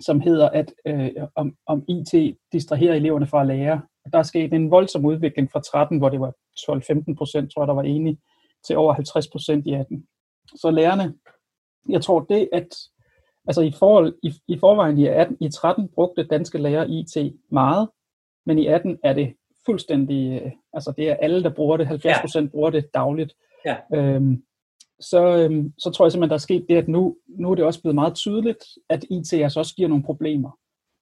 [0.00, 3.82] som hedder, at øh, om, om IT distraherer eleverne fra at lære.
[4.04, 7.62] Og der er sket en voldsom udvikling fra 13, hvor det var 12-15 procent, tror
[7.62, 8.18] jeg, der var enige,
[8.66, 10.06] til over 50 procent i 18.
[10.54, 11.14] Så lærerne,
[11.88, 12.68] jeg tror det, at
[13.46, 17.16] altså i, forhold, i, i forvejen i, 18, i 13 brugte danske lærere IT
[17.50, 17.88] meget,
[18.46, 19.34] men i 18 er det
[19.66, 22.50] fuldstændig, øh, altså det er alle, der bruger det, 70 procent ja.
[22.50, 23.34] bruger det dagligt.
[23.66, 23.76] Ja.
[23.94, 24.42] Øhm,
[25.00, 27.64] så, øhm, så tror jeg simpelthen, der er sket det, at nu, nu er det
[27.64, 30.50] også blevet meget tydeligt, at IT altså også giver nogle problemer.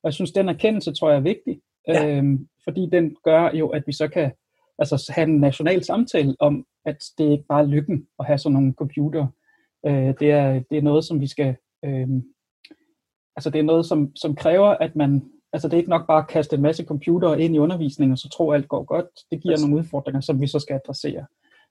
[0.02, 2.08] Og jeg synes, den erkendelse tror jeg er vigtig, ja.
[2.08, 4.32] øhm, fordi den gør jo, at vi så kan
[4.78, 8.52] altså, have en national samtale om, at det ikke bare er lykken at have sådan
[8.52, 9.26] nogle computer.
[9.86, 11.56] Øh, det, er, det er noget, som vi skal...
[11.84, 12.08] Øh,
[13.36, 15.30] altså det er noget, som, som kræver, at man...
[15.52, 18.18] Altså det er ikke nok bare at kaste en masse computer ind i undervisningen, og
[18.18, 19.06] så tro, at alt går godt.
[19.30, 19.66] Det giver altså.
[19.66, 21.26] nogle udfordringer, som vi så skal adressere.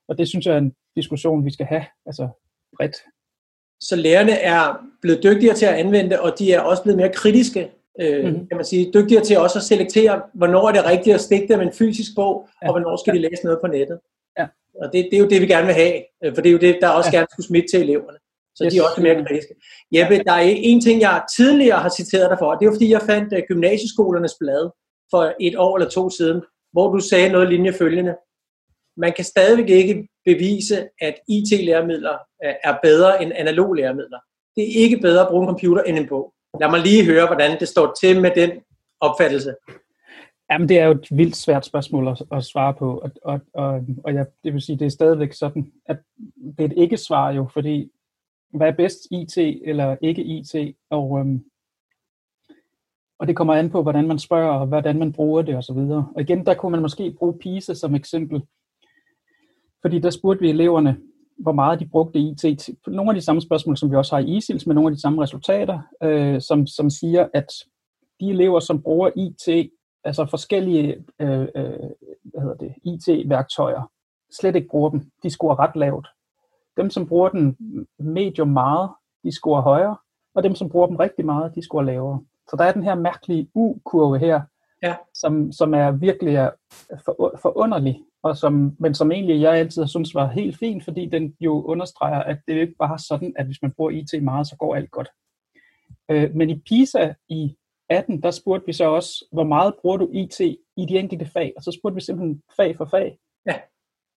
[0.08, 2.30] Og det synes jeg er en diskussion, vi skal have altså
[2.78, 2.96] bredt.
[3.82, 7.12] Så lærerne er blevet dygtigere til at anvende det, og de er også blevet mere
[7.13, 8.48] kritiske øh, mm-hmm.
[8.48, 11.62] kan man sige, dygtigere til også at selektere, hvornår er det rigtigt at stikke dem
[11.62, 12.68] en fysisk bog, ja.
[12.68, 13.18] og hvornår skal ja.
[13.18, 14.00] de læse noget på nettet.
[14.39, 14.48] Ja.
[14.82, 16.58] Og det, det er jo det, vi gerne vil have, øh, for det er jo
[16.68, 17.18] det, der også ja.
[17.18, 18.18] gerne skulle smitte til eleverne.
[18.56, 18.74] Så yes.
[18.74, 19.54] de er også mere kritiske.
[19.96, 23.02] Jeppe, der er en ting, jeg tidligere har citeret dig for, det er fordi, jeg
[23.02, 24.70] fandt uh, gymnasieskolernes blad
[25.12, 26.42] for et år eller to siden,
[26.74, 28.16] hvor du sagde noget linje følgende.
[28.98, 32.18] Man kan stadigvæk ikke bevise, at IT-læremidler
[32.64, 34.20] er bedre end analog læremidler.
[34.56, 36.34] Det er ikke bedre at bruge en computer end en bog.
[36.62, 38.52] Lad mig lige høre, hvordan det står til med den
[39.00, 39.56] opfattelse.
[40.52, 43.82] Jamen, det er jo et vildt svært spørgsmål at, at svare på, og, og, og,
[44.04, 45.98] og jeg, det vil sige, det er stadigvæk sådan, at
[46.58, 47.92] det er et ikke-svar jo, fordi
[48.54, 50.56] hvad er bedst, IT eller ikke IT,
[50.90, 51.44] og, øhm,
[53.20, 55.78] og det kommer an på, hvordan man spørger, og hvordan man bruger det osv.
[55.78, 58.42] Og, og igen, der kunne man måske bruge PISA som eksempel,
[59.82, 60.98] fordi der spurgte vi eleverne,
[61.38, 64.24] hvor meget de brugte IT til nogle af de samme spørgsmål, som vi også har
[64.24, 67.54] i ISILS, med nogle af de samme resultater, øh, som, som siger, at
[68.20, 69.72] de elever, som bruger IT,
[70.04, 71.90] altså forskellige øh, øh,
[72.24, 73.92] hvad hedder det, IT-værktøjer,
[74.32, 75.12] slet ikke bruger dem.
[75.24, 76.08] De scorer ret lavt.
[76.80, 77.58] Dem, som bruger den
[78.00, 78.89] medium meget,
[79.24, 79.98] de scorer højere,
[80.36, 82.24] og dem, som bruger dem rigtig meget, de scorer lavere.
[82.50, 84.42] Så der er den her mærkelige U-kurve her,
[84.84, 84.96] ja.
[85.13, 86.50] som, som er virkelig er
[87.06, 91.06] for, forunderlig, og som, men som egentlig jeg altid har syntes var helt fint, fordi
[91.06, 94.56] den jo understreger, at det ikke bare sådan, at hvis man bruger IT meget, så
[94.56, 95.10] går alt godt.
[96.12, 97.56] Øh, men i PISA i
[97.89, 100.39] 18, der spurgte vi så også, hvor meget bruger du IT
[100.78, 101.54] i de enkelte fag?
[101.58, 103.18] Og så spurgte vi simpelthen fag for fag.
[103.46, 103.56] Ja.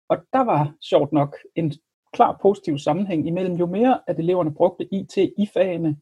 [0.08, 1.72] Og der var sjovt nok en
[2.12, 5.96] klar positiv sammenhæng imellem, jo mere at eleverne brugte IT i fagene,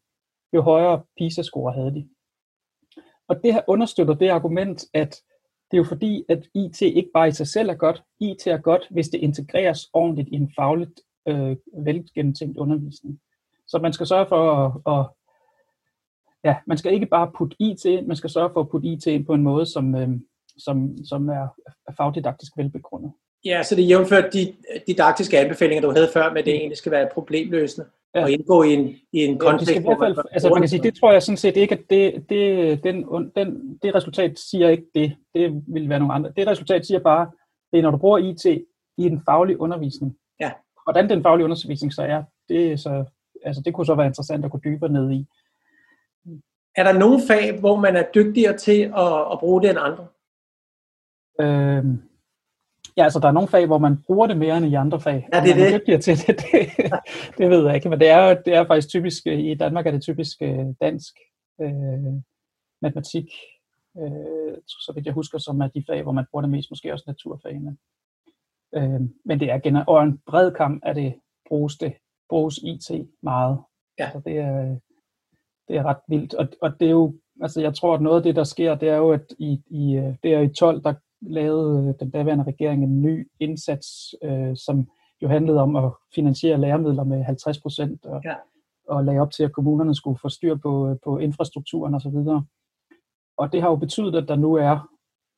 [0.52, 2.08] jo højere PISA-score havde de.
[3.28, 5.16] Og det her understøtter det argument, at
[5.70, 8.02] det er jo fordi, at IT ikke bare i sig selv er godt.
[8.20, 13.20] IT er godt, hvis det integreres ordentligt i en fagligt øh, velgennemtænkt undervisning.
[13.66, 15.06] Så man skal sørge for at, at
[16.44, 19.06] ja, man skal ikke bare putte IT ind, man skal sørge for at putte IT
[19.06, 20.08] ind på en måde, som, øh,
[20.58, 21.48] som, som er
[21.96, 23.12] fagdidaktisk velbegrundet.
[23.44, 24.54] Ja, så det jævnført de
[24.86, 28.22] didaktiske anbefalinger, du havde før, med det egentlig skal være problemløsende ja.
[28.22, 29.74] og indgå i en, i en kontekst.
[29.74, 31.80] Ja, i hvert fald, altså man kan sige, det tror jeg sådan set ikke, at
[31.90, 33.04] det, det, den,
[33.36, 35.16] den, det resultat siger ikke det.
[35.34, 36.32] Det vil være nogle andre.
[36.36, 37.30] Det resultat siger bare,
[37.72, 38.44] det er når du bruger IT
[38.98, 40.16] i en faglig undervisning.
[40.40, 40.52] Ja.
[40.84, 43.04] Hvordan den faglige undervisning så er, det, er så,
[43.44, 45.26] altså det kunne så være interessant at gå dybere ned i.
[46.76, 50.06] Er der nogle fag, hvor man er dygtigere til at, at bruge det end andre?
[51.40, 52.02] Øhm,
[53.00, 55.28] Ja, altså der er nogle fag, hvor man bruger det mere end i andre fag.
[55.32, 56.02] Ja, det er det.
[56.02, 56.90] til det, det,
[57.38, 60.02] det ved jeg ikke, men det er, det er faktisk typisk, i Danmark er det
[60.02, 61.14] typisk øh, dansk,
[61.60, 62.14] øh,
[62.82, 63.24] matematik,
[63.98, 66.92] øh, så vidt jeg husker, som er de fag, hvor man bruger det mest, måske
[66.92, 67.76] også naturfagene.
[68.74, 71.14] Øh, men det er generelt, og en bred kamp er det,
[71.48, 71.92] bruges det,
[72.28, 73.58] bruges IT meget.
[73.98, 74.04] Ja.
[74.04, 74.76] Altså det er,
[75.68, 78.22] det er ret vildt, og, og det er jo, altså jeg tror, at noget af
[78.22, 80.94] det, der sker, det er jo, at i, i, øh, det er i 12, der
[81.22, 84.88] lavede øh, den daværende regering en ny indsats, øh, som
[85.22, 88.34] jo handlede om at finansiere læremidler med 50 procent, og, ja.
[88.88, 92.16] og lagde op til, at kommunerne skulle få styr på, øh, på infrastrukturen osv.
[92.16, 92.42] Og,
[93.38, 94.88] og det har jo betydet, at der nu er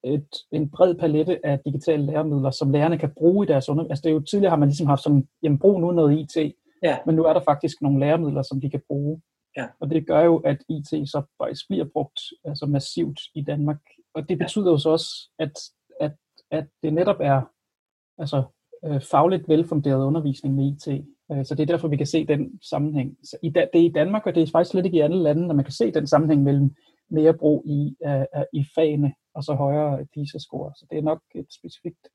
[0.05, 3.90] et, en bred palette af digitale læremidler, som lærerne kan bruge i deres undervisning.
[3.90, 6.55] Altså det er jo tidligere har man ligesom haft sådan, jamen brug nu noget IT,
[6.83, 6.99] ja.
[7.07, 9.23] men nu er der faktisk nogle læremidler, som de kan bruge.
[9.57, 9.66] Ja.
[9.81, 13.81] Og det gør jo, at IT så faktisk bliver brugt altså massivt i Danmark
[14.14, 15.53] og det betyder jo så også, at,
[16.01, 16.12] at,
[16.51, 17.42] at det netop er
[18.18, 18.42] altså,
[18.85, 20.88] øh, fagligt velfunderet undervisning med IT.
[21.33, 23.16] Øh, så det er derfor, vi kan se den sammenhæng.
[23.25, 25.46] Så i, det er i Danmark, og det er faktisk slet ikke i andre lande,
[25.46, 26.75] når man kan se den sammenhæng mellem
[27.11, 30.72] mere brug i, øh, i fagene, og så højere PISA-score.
[30.77, 32.09] Så det er nok et specifikt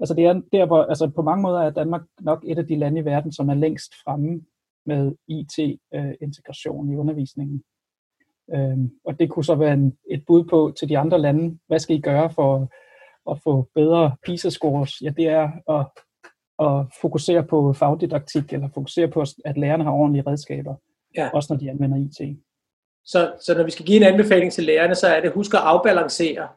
[0.00, 2.76] Altså det er der, hvor, altså på mange måder er Danmark nok et af de
[2.76, 4.42] lande i verden, som er længst fremme
[4.86, 7.62] med IT-integration øh, i undervisningen.
[8.54, 11.78] Øhm, og det kunne så være en, et bud på til de andre lande, hvad
[11.78, 12.68] skal I gøre for
[13.30, 15.02] at få bedre PISA-scores?
[15.02, 15.86] Ja, det er at,
[16.66, 20.74] at fokusere på fagdidaktik, eller fokusere på, at lærerne har ordentlige redskaber,
[21.16, 21.30] ja.
[21.32, 22.38] også når de anvender IT.
[23.04, 25.60] Så, så når vi skal give en anbefaling til lærerne, så er det husk at
[25.60, 26.48] afbalancere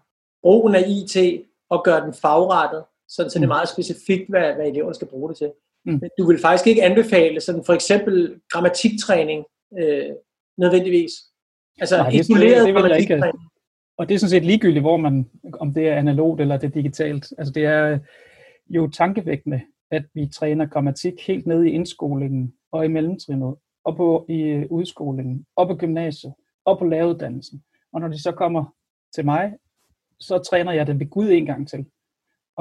[0.43, 3.47] brugen af IT og gøre den fagrettet, så, så det er mm.
[3.47, 5.51] meget specifikt, hvad, hvad eleverne skal bruge det til.
[5.85, 5.91] Mm.
[6.01, 9.45] Men du vil faktisk ikke anbefale sådan for eksempel grammatiktræning
[9.79, 10.09] øh,
[10.57, 11.11] nødvendigvis.
[11.81, 13.33] Altså Nej, det, isoleret det, det jeg ikke.
[13.97, 16.71] Og det er sådan set ligegyldigt, hvor man, om det er analogt eller det er
[16.71, 17.33] digitalt.
[17.37, 17.99] Altså det er
[18.69, 24.25] jo tankevækkende, at vi træner grammatik helt ned i indskolingen og i mellemtrinnet, og på
[24.29, 26.33] i udskolingen, og på gymnasiet,
[26.65, 27.63] og på laveruddannelsen.
[27.93, 28.65] Og når de så kommer
[29.15, 29.53] til mig,
[30.19, 31.85] så træner jeg dem ved Gud en gang til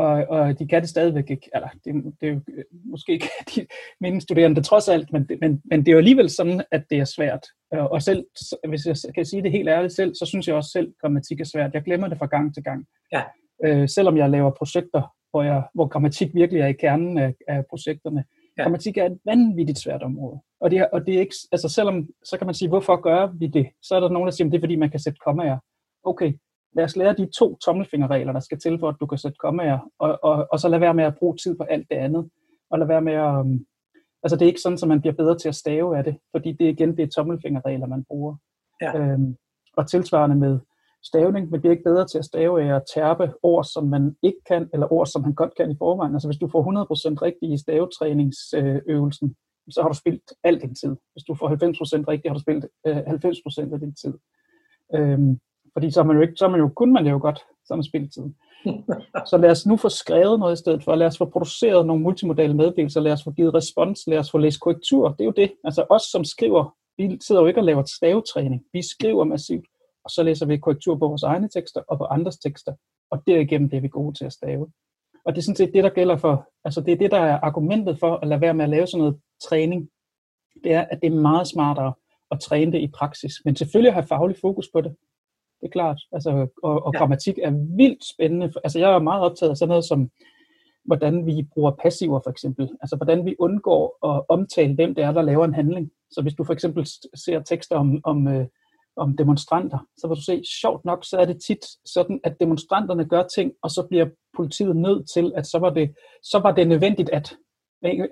[0.01, 1.51] og, og de kan det stadigvæk ikke.
[1.55, 2.41] Eller, det, det er jo
[2.85, 3.67] måske ikke de
[4.01, 7.05] mine studerende trods alt, men, men, men det er jo alligevel sådan, at det er
[7.05, 7.47] svært.
[7.73, 8.25] Og selv,
[8.69, 11.41] hvis jeg kan sige det helt ærligt selv, så synes jeg også selv, at grammatik
[11.41, 11.75] er svært.
[11.75, 12.87] Jeg glemmer det fra gang til gang.
[13.13, 13.23] Ja.
[13.65, 17.65] Øh, selvom jeg laver projekter, hvor, jeg, hvor grammatik virkelig er i kernen af, af
[17.71, 18.25] projekterne.
[18.59, 18.63] Ja.
[18.63, 20.41] Grammatik er et vanvittigt svært område.
[20.61, 23.27] Og det, er, og det er ikke, altså selvom, så kan man sige, hvorfor gør
[23.39, 23.67] vi det?
[23.83, 25.59] Så er der nogen, der siger, at det er fordi, man kan sætte kommaer.
[26.05, 26.33] Okay,
[26.73, 29.79] lad os lære de to tommelfingerregler, der skal til for, at du kan sætte kommaer,
[29.99, 32.31] og, og, og så lad være med at bruge tid på alt det andet.
[32.71, 33.41] Og lad være med at...
[33.41, 33.67] Um,
[34.23, 36.53] altså det er ikke sådan, at man bliver bedre til at stave af det, fordi
[36.53, 38.37] det igen, det er tommelfingerregler, man bruger.
[38.81, 38.99] Ja.
[38.99, 39.37] Øhm,
[39.77, 40.59] og tilsvarende med
[41.03, 44.39] stavning, man bliver ikke bedre til at stave af at tærpe ord, som man ikke
[44.49, 46.15] kan, eller ord, som man godt kan i forvejen.
[46.15, 49.37] Altså hvis du får 100% rigtigt i stavetræningsøvelsen,
[49.71, 50.97] så har du spildt al din tid.
[51.13, 51.53] Hvis du får 90%
[52.09, 54.15] rigtigt, har du spildt øh, 90% af din tid.
[54.95, 55.41] Øhm,
[55.73, 57.83] fordi så er man jo ikke, så man jo, kun man det jo godt, som
[57.83, 58.25] spilletid.
[59.31, 60.95] så lad os nu få skrevet noget i stedet for.
[60.95, 63.01] Lad os få produceret nogle multimodale meddelelser.
[63.01, 64.01] Lad os få givet respons.
[64.07, 65.09] Lad os få læst korrektur.
[65.09, 65.53] Det er jo det.
[65.65, 68.63] Altså os, som skriver, vi sidder jo ikke og laver stavetræning.
[68.73, 69.67] Vi skriver massivt,
[70.05, 72.73] og så læser vi korrektur på vores egne tekster og på andres tekster.
[73.11, 74.67] Og derigennem bliver vi gode til at stave.
[75.25, 77.41] Og det er sådan set det, der gælder for, altså det er det, der er
[77.43, 79.89] argumentet for at lade være med at lave sådan noget træning.
[80.65, 81.93] Det er, at det er meget smartere
[82.31, 83.33] at træne det i praksis.
[83.45, 84.97] Men selvfølgelig have faglig fokus på det
[85.61, 86.01] det er klart.
[86.13, 86.31] Altså,
[86.63, 86.99] og, og ja.
[86.99, 88.53] grammatik er vildt spændende.
[88.65, 90.11] Altså, jeg er meget optaget af sådan noget som,
[90.85, 92.71] hvordan vi bruger passiver for eksempel.
[92.83, 95.91] Altså, hvordan vi undgår at omtale, hvem det er, der laver en handling.
[96.11, 98.47] Så hvis du for eksempel ser tekster om, om, øh,
[98.97, 103.05] om demonstranter, så vil du se, sjovt nok, så er det tit sådan, at demonstranterne
[103.05, 106.69] gør ting, og så bliver politiet nødt til, at så var det, så var det
[106.69, 107.37] nødvendigt at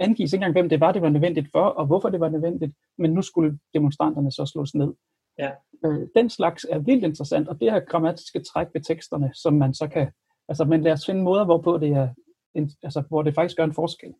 [0.00, 2.72] angives ikke engang, hvem det var, det var nødvendigt for, og hvorfor det var nødvendigt,
[2.98, 4.94] men nu skulle demonstranterne så slås ned.
[5.38, 5.50] Ja.
[5.84, 9.74] Øh, den slags er vildt interessant, og det her grammatiske træk ved teksterne, som man
[9.74, 10.06] så kan,
[10.48, 12.08] altså men lad os finde måder, hvorpå det er,
[12.54, 14.14] en, altså hvor det faktisk gør en forskel.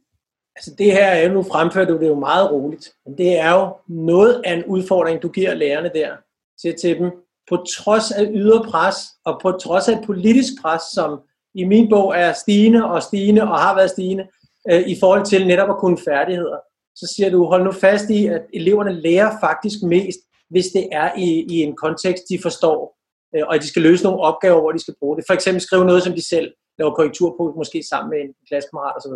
[0.56, 3.54] Altså det her er jo, nu fremfører du det jo meget roligt, men det er
[3.54, 6.16] jo noget af en udfordring, du giver lærerne der
[6.62, 7.10] til, til dem,
[7.48, 11.20] på trods af ydre pres, og på trods af et politisk pres, som
[11.54, 14.28] i min bog er stigende og stigende og har været stigende,
[14.70, 16.58] øh, i forhold til netop at kunne færdigheder.
[16.94, 20.18] Så siger du, hold nu fast i, at eleverne lærer faktisk mest
[20.50, 22.98] hvis det er i, i en kontekst, de forstår,
[23.34, 25.24] øh, og at de skal løse nogle opgaver, hvor de skal bruge det.
[25.28, 28.96] For eksempel skrive noget, som de selv laver korrektur på, måske sammen med en klassekammerat
[28.96, 29.12] osv.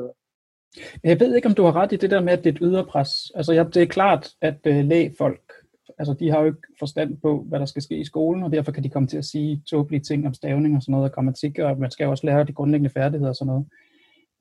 [1.05, 2.63] Jeg ved ikke, om du har ret i det der med, at det er et
[2.63, 3.11] ydre pres.
[3.35, 5.53] Altså, ja, det er klart, at øh, lægfolk,
[5.99, 8.73] altså de har jo ikke forstand på, hvad der skal ske i skolen, og derfor
[8.73, 11.59] kan de komme til at sige tåbelige ting om stavning og sådan noget, og grammatik,
[11.59, 13.67] og man skal også lære de grundlæggende færdigheder og sådan noget.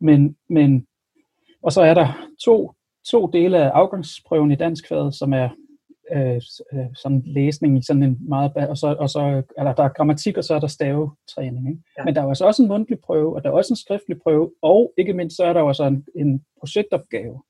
[0.02, 0.88] Men, men
[1.64, 2.72] og så er der to,
[3.10, 5.50] to dele af afgangsprøven i dansk fag, som er
[6.14, 6.42] øh,
[6.74, 10.38] øh, sådan læsning i sådan en meget, og så, og så eller der er grammatik,
[10.38, 11.70] og så er der stavetræning.
[11.70, 11.82] Ikke?
[11.98, 12.04] Ja.
[12.06, 14.52] Men der er også også en mundtlig prøve, og der er også en skriftlig prøve,
[14.62, 17.42] og ikke mindst så er der jo også en, en projektopgave.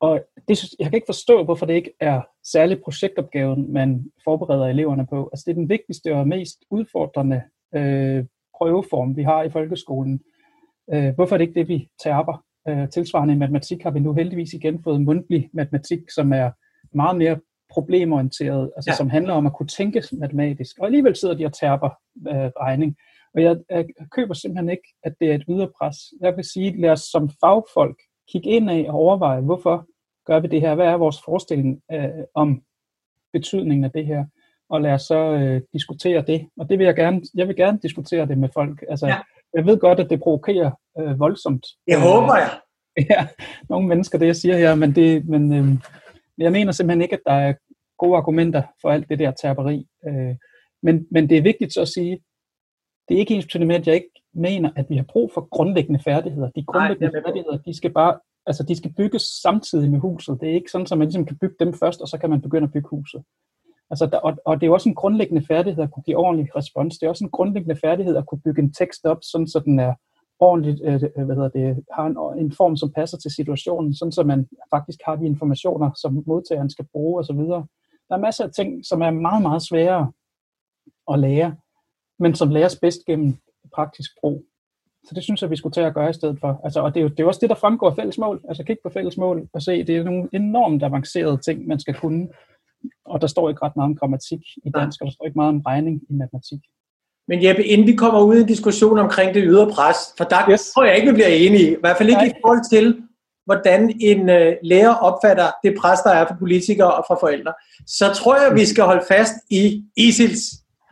[0.00, 2.20] Og det, jeg kan ikke forstå, hvorfor det ikke er
[2.52, 5.28] særligt projektopgaven, man forbereder eleverne på.
[5.32, 7.42] Altså det er den vigtigste og mest udfordrende
[7.74, 8.24] øh,
[8.58, 10.20] prøveform, vi har i folkeskolen.
[10.92, 12.44] Øh, hvorfor er det ikke det, vi taber?
[12.68, 16.50] Øh, tilsvarende i matematik har vi nu heldigvis igen fået mundtlig matematik, som er
[16.94, 17.38] meget mere
[17.70, 18.96] problemorienteret, altså ja.
[18.96, 20.78] som handler om at kunne tænke matematisk.
[20.78, 21.90] Og alligevel sidder de og tærper
[22.28, 22.96] øh, regning.
[23.34, 25.96] Og jeg, jeg køber simpelthen ikke, at det er et ydre pres.
[26.20, 27.96] Jeg vil sige, lad os som fagfolk
[28.32, 29.86] kigge ind af og overveje, hvorfor
[30.26, 30.74] gør vi det her?
[30.74, 32.62] Hvad er vores forestilling øh, om
[33.32, 34.24] betydningen af det her?
[34.70, 36.48] Og lad os så øh, diskutere det.
[36.58, 38.84] Og det vil jeg gerne, jeg vil gerne diskutere det med folk.
[38.88, 39.16] Altså, ja.
[39.54, 41.66] Jeg ved godt, at det provokerer øh, voldsomt.
[41.86, 42.50] Jeg håber jeg.
[43.10, 43.26] Ja,
[43.68, 45.68] nogle mennesker, det jeg siger her, men, det, men øh,
[46.40, 47.54] jeg mener simpelthen ikke, at der er
[47.98, 49.86] gode argumenter for alt det der tapperi.
[50.08, 50.34] Øh,
[50.82, 52.20] Men, men det er vigtigt så at sige,
[53.08, 56.00] det er ikke ens med, at jeg ikke mener, at vi har brug for grundlæggende
[56.04, 56.50] færdigheder.
[56.50, 60.40] De grundlæggende Nej, færdigheder, de skal bare altså de skal bygges samtidig med huset.
[60.40, 62.40] Det er ikke sådan, at man ligesom kan bygge dem først, og så kan man
[62.42, 63.22] begynde at bygge huset.
[63.90, 66.98] Altså, der, og, og det er også en grundlæggende færdighed at kunne give ordentlig respons.
[66.98, 69.78] Det er også en grundlæggende færdighed at kunne bygge en tekst op, sådan så den
[69.78, 69.94] er
[70.40, 74.12] ordentligt, øh, øh, hvad hedder det, har en, en form, som passer til situationen, sådan
[74.12, 77.38] så man faktisk har de informationer, som modtageren skal bruge osv.
[78.08, 80.12] Der er masser af ting, som er meget, meget svære
[81.12, 81.56] at lære,
[82.18, 83.36] men som læres bedst gennem
[83.74, 84.44] praktisk brug.
[85.04, 86.60] Så det synes jeg, vi skulle tage at gøre i stedet for.
[86.64, 88.44] Altså, og det er, jo, det er også det, der fremgår af fælles mål.
[88.48, 91.94] Altså kig på fælles mål og se, det er nogle enormt avancerede ting, man skal
[91.94, 92.28] kunne.
[93.04, 95.48] Og der står ikke ret meget om grammatik i dansk, og der står ikke meget
[95.48, 96.60] om regning i matematik.
[97.30, 100.50] Men Jeppe, inden vi kommer ud i en diskussion omkring det ydre pres, for der
[100.50, 100.70] yes.
[100.74, 101.70] tror jeg ikke, vi bliver enige.
[101.70, 102.32] I hvert fald ikke Nej.
[102.36, 103.02] i forhold til,
[103.44, 107.52] hvordan en uh, lærer opfatter det pres, der er fra politikere og fra forældre.
[107.86, 110.40] Så tror jeg, vi skal holde fast i ISILs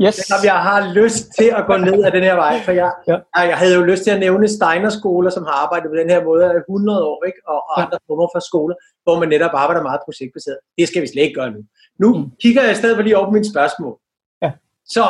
[0.05, 0.14] Yes.
[0.14, 3.16] Selvom jeg har lyst til at gå ned ad den her vej, for jeg, ja.
[3.35, 6.24] jeg havde jo lyst til at nævne Steiner skoler, som har arbejdet på den her
[6.24, 7.40] måde i 100 år, ikke?
[7.53, 10.59] og, og andre former for skoler, hvor man netop arbejder meget projektbaseret.
[10.79, 11.61] Det skal vi slet ikke gøre nu.
[12.03, 12.24] Nu mm.
[12.42, 13.94] kigger jeg i stedet for lige over på mine spørgsmål.
[14.42, 14.51] Ja.
[14.94, 15.05] Så,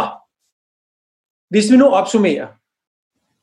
[1.50, 2.46] hvis vi nu opsummerer,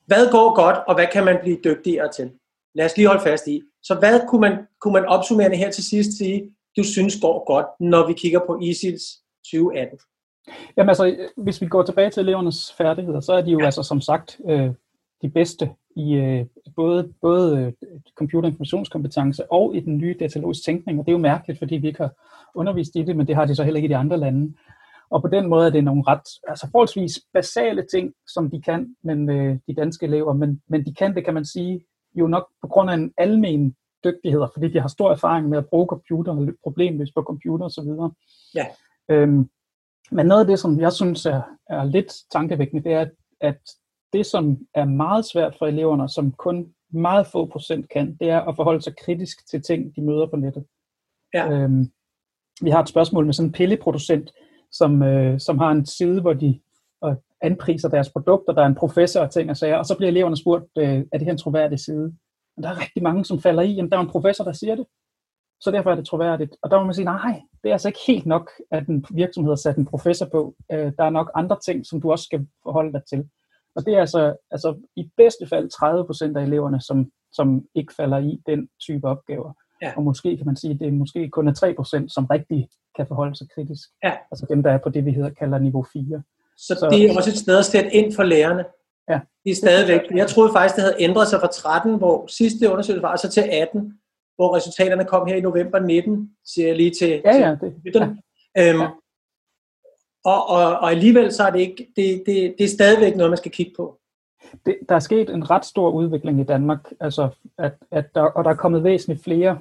[0.06, 2.32] hvad går godt, og hvad kan man blive dygtigere til?
[2.76, 3.62] Lad os lige holde fast i.
[3.84, 7.66] Så hvad kunne man, kunne man opsummere her til sidst sige, du synes går godt,
[7.80, 9.04] når vi kigger på ISILs
[9.52, 10.00] 2018?
[10.78, 13.66] Jamen altså, hvis vi går tilbage til elevernes færdigheder, så er de jo ja.
[13.66, 14.70] altså som sagt øh,
[15.22, 17.74] de bedste i øh, både, både øh,
[18.16, 22.02] computerinformationskompetence og i den nye datalogiske tænkning, og det er jo mærkeligt, fordi vi ikke
[22.02, 22.12] har
[22.56, 24.54] undervist i det, men det har de så heller ikke i de andre lande.
[25.10, 28.96] Og på den måde er det nogle ret, altså forholdsvis basale ting, som de kan,
[29.04, 32.48] men øh, de danske elever, men, men de kan det, kan man sige, jo nok
[32.62, 36.32] på grund af en almen dygtighed, fordi de har stor erfaring med at bruge computer
[36.32, 37.90] og problemløs på computer osv.
[38.56, 38.66] Ja.
[39.10, 39.50] Øhm,
[40.12, 43.06] men noget af det, som jeg synes er, er lidt tankevækkende, det er,
[43.42, 43.60] at
[44.14, 48.42] det, som er meget svært for eleverne, som kun meget få procent kan, det er
[48.42, 50.66] at forholde sig kritisk til ting, de møder på nettet.
[51.34, 51.52] Ja.
[51.52, 51.92] Øhm,
[52.62, 54.32] vi har et spørgsmål med sådan en pilleproducent,
[54.78, 56.60] som, øh, som har en side, hvor de
[57.06, 60.10] øh, anpriser deres produkter, der er en professor og ting og sager, og så bliver
[60.10, 62.14] eleverne spurgt, øh, er det her en troværdig side?
[62.56, 64.76] Men der er rigtig mange, som falder i, jamen der er en professor, der siger
[64.76, 64.86] det
[65.62, 66.56] så derfor er det troværdigt.
[66.62, 69.52] Og der må man sige, nej, det er altså ikke helt nok, at en virksomhed
[69.52, 70.56] har sat en professor på.
[70.72, 73.30] Øh, der er nok andre ting, som du også skal forholde dig til.
[73.76, 77.94] Og det er altså, altså i bedste fald 30 procent af eleverne, som, som ikke
[77.94, 79.54] falder i den type opgaver.
[79.82, 79.94] Ja.
[79.98, 82.70] Og måske kan man sige, at det er måske kun er 3 procent, som rigtig
[82.96, 83.90] kan forholde sig kritisk.
[84.04, 84.14] Ja.
[84.32, 86.22] Altså dem, der er på det, vi hedder, kalder niveau 4.
[86.58, 88.66] Så, så det er også et sted at sætte ind for lærerne.
[89.10, 89.20] Ja.
[89.46, 90.02] De er stadigvæk.
[90.12, 93.42] Jeg troede faktisk, det havde ændret sig fra 13, hvor sidste undersøgelse var, så til
[93.52, 94.00] 18,
[94.36, 98.16] hvor resultaterne kom her i november 19, siger jeg lige til, ja, ja, det, til
[98.56, 98.70] ja.
[98.70, 98.88] Øhm, ja.
[100.26, 103.38] Og, og, og alligevel så er det ikke, det, det, det er stadigvæk noget, man
[103.38, 104.00] skal kigge på.
[104.66, 108.44] Det, der er sket en ret stor udvikling i Danmark, altså at, at der, og
[108.44, 109.60] der er kommet væsentligt flere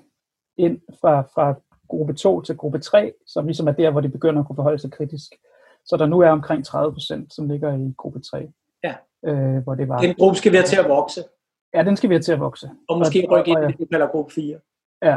[0.57, 1.55] ind fra, fra
[1.89, 4.79] gruppe 2 til gruppe 3, som ligesom er der, hvor de begynder at kunne forholde
[4.79, 5.35] sig kritisk.
[5.85, 8.49] Så der nu er omkring 30 procent, som ligger i gruppe 3.
[8.85, 8.95] Ja.
[9.25, 11.25] Øh, hvor det var, Den gruppe skal være til at vokse.
[11.75, 12.71] Ja, den skal vi have til at vokse.
[12.89, 14.59] Og måske rykke ind i det, vi kalder gruppe 4.
[15.03, 15.17] Ja,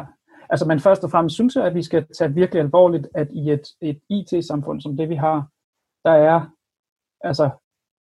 [0.49, 3.51] altså men først og fremmest synes jeg, at vi skal tage virkelig alvorligt, at i
[3.51, 5.47] et, et IT-samfund som det, vi har,
[6.05, 6.41] der er
[7.21, 7.49] altså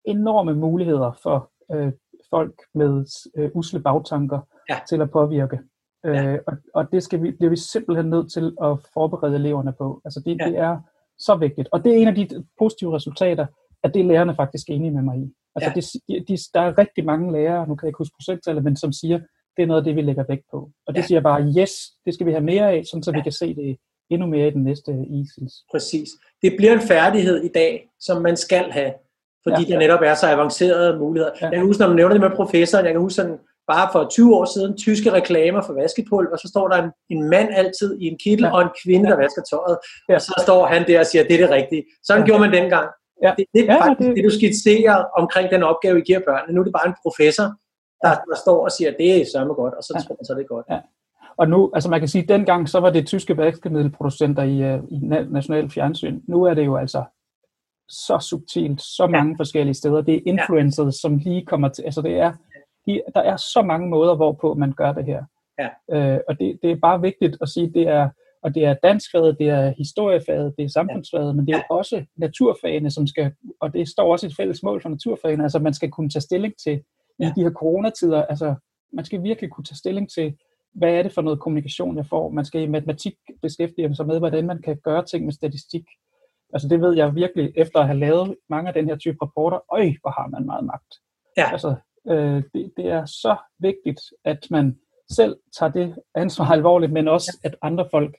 [0.05, 1.91] enorme muligheder for øh,
[2.29, 3.05] folk med
[3.37, 4.79] øh, usle bagtanker ja.
[4.89, 5.59] til at påvirke.
[6.03, 6.25] Ja.
[6.25, 10.01] Øh, og, og det skal vi, bliver vi simpelthen nødt til at forberede eleverne på.
[10.05, 10.45] Altså det, ja.
[10.45, 10.77] det er
[11.19, 11.69] så vigtigt.
[11.71, 13.45] Og det er en af de positive resultater,
[13.83, 15.33] at det er lærerne faktisk enige med mig i.
[15.55, 16.15] Altså ja.
[16.15, 18.91] de, de, der er rigtig mange lærere, nu kan jeg ikke huske procenttallet, men som
[18.93, 19.19] siger,
[19.57, 20.71] det er noget af det, vi lægger vægt på.
[20.87, 21.05] Og det ja.
[21.05, 21.73] siger bare, yes,
[22.05, 23.17] det skal vi have mere af, sådan så ja.
[23.17, 23.77] vi kan se det
[24.09, 25.53] endnu mere i den næste ISILS.
[25.71, 26.09] Præcis.
[26.41, 28.93] Det bliver en færdighed i dag, som man skal have,
[29.43, 29.73] fordi ja.
[29.73, 31.31] der netop er så avancerede muligheder.
[31.41, 31.45] Ja.
[31.45, 34.07] Jeg kan huske, når man nævner det med professoren, jeg kan huske sådan, bare for
[34.11, 37.89] 20 år siden, tyske reklamer for vaskepulver, og så står der en, en mand altid
[38.01, 38.53] i en kittel, ja.
[38.55, 39.77] og en kvinde, der vasker tøjet.
[40.09, 40.15] Ja.
[40.15, 41.83] Og så står han der og siger, det er det rigtige.
[42.03, 42.25] Sådan ja.
[42.27, 42.87] gjorde man dengang.
[43.23, 43.31] Ja.
[43.37, 44.15] Det, det er ja, faktisk det...
[44.15, 46.53] det, du skitserer omkring den opgave, I giver børnene.
[46.53, 47.47] Nu er det bare en professor,
[48.03, 50.01] der, der står og siger, det er sørme godt, og så ja.
[50.01, 50.65] tror man så, det er godt.
[50.69, 50.79] Ja.
[51.37, 54.83] Og nu, altså man kan sige, at dengang så var det tyske vaskemiddelproducenter i, uh,
[54.91, 54.97] i
[55.29, 56.21] national fjernsyn.
[56.27, 57.03] Nu er det jo altså
[57.89, 59.35] så subtilt, så mange ja.
[59.37, 60.01] forskellige steder.
[60.01, 60.91] Det er influencers, ja.
[60.91, 62.33] som lige kommer til, altså det er,
[62.87, 65.23] de, der er så mange måder, hvorpå man gør det her.
[65.59, 65.69] Ja.
[66.15, 68.09] Uh, og det, det er bare vigtigt at sige, det er,
[68.43, 72.05] og det er danskfaget, det er historiefaget, det er samfundsfaget, men det er jo også
[72.15, 73.31] naturfagene, som skal,
[73.61, 76.53] og det står også et fælles mål for naturfagene, altså man skal kunne tage stilling
[76.63, 76.83] til
[77.19, 77.27] ja.
[77.27, 78.55] i de her coronatider, altså
[78.93, 80.37] man skal virkelig kunne tage stilling til,
[80.73, 82.29] hvad er det for noget kommunikation, jeg får.
[82.29, 85.85] Man skal i matematik beskæftige sig med, hvordan man kan gøre ting med statistik.
[86.53, 89.59] Altså det ved jeg virkelig, efter at have lavet mange af den her type rapporter,
[89.71, 90.91] øj, hvor har man meget magt.
[91.37, 91.51] Ja.
[91.51, 91.75] Altså,
[92.09, 94.79] øh, det, det er så vigtigt, at man
[95.11, 98.17] selv tager det ansvar alvorligt, men også at andre folk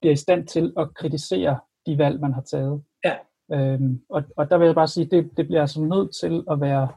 [0.00, 2.82] bliver i stand til at kritisere de valg, man har taget.
[3.04, 3.16] Ja.
[3.52, 6.60] Øhm, og, og der vil jeg bare sige, det, det bliver altså nødt til at
[6.60, 6.88] være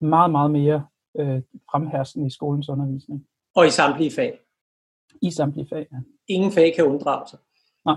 [0.00, 0.86] meget, meget mere
[1.18, 3.26] øh, fremherskende i skolens undervisning.
[3.56, 4.40] Og i samtlige fag.
[5.22, 5.96] I samtlige fag, ja.
[6.28, 7.38] Ingen fag kan unddrage sig.
[7.84, 7.96] Nej.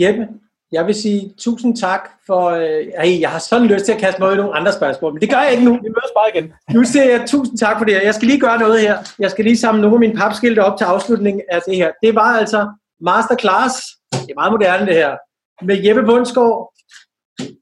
[0.00, 0.40] Jeppe,
[0.72, 2.50] jeg vil sige tusind tak for...
[2.50, 5.12] Øh, ej, jeg har sådan lyst til at kaste mig ud i nogle andre spørgsmål,
[5.12, 5.72] men det gør jeg ikke nu.
[5.72, 6.52] Vi mødes bare igen.
[6.74, 8.02] Nu siger jeg tusind tak for det her.
[8.02, 8.98] Jeg skal lige gøre noget her.
[9.18, 11.92] Jeg skal lige samle nogle af mine papskilte op til afslutningen af det her.
[12.02, 12.68] Det var altså
[13.00, 13.74] masterclass.
[14.12, 15.16] Det er meget moderne det her.
[15.64, 16.72] Med Jeppe Bundsgaard,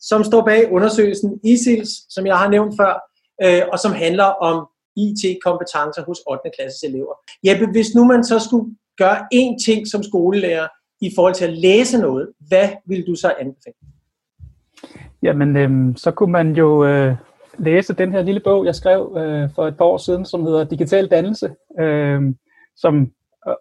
[0.01, 2.95] som står bag undersøgelsen ISILS, som jeg har nævnt før,
[3.45, 6.51] øh, og som handler om IT-kompetencer hos 8.
[6.57, 7.15] klasses elever.
[7.47, 8.67] Jeppe, hvis nu man så skulle
[8.99, 10.69] gøre én ting som skolelærer
[11.01, 13.75] i forhold til at læse noget, hvad vil du så anbefale?
[15.23, 17.17] Jamen, øhm, så kunne man jo øh,
[17.59, 20.65] læse den her lille bog, jeg skrev øh, for et par år siden, som hedder
[20.65, 22.23] Digital Dannelse, øh,
[22.77, 23.13] som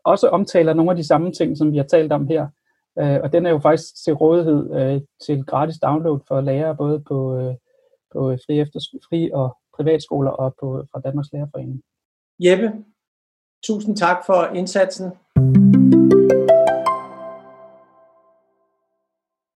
[0.04, 2.48] også omtaler nogle af de samme ting, som vi har talt om her.
[3.00, 7.00] Øh, og den er jo faktisk til rådighed øh, til gratis download for lærere, både
[7.00, 7.56] på, øh,
[8.12, 8.80] på fri, efter,
[9.10, 11.82] fri og privatskoler og på, fra Danmarks Lærerforening.
[12.40, 12.72] Jeppe,
[13.66, 15.12] tusind tak for indsatsen.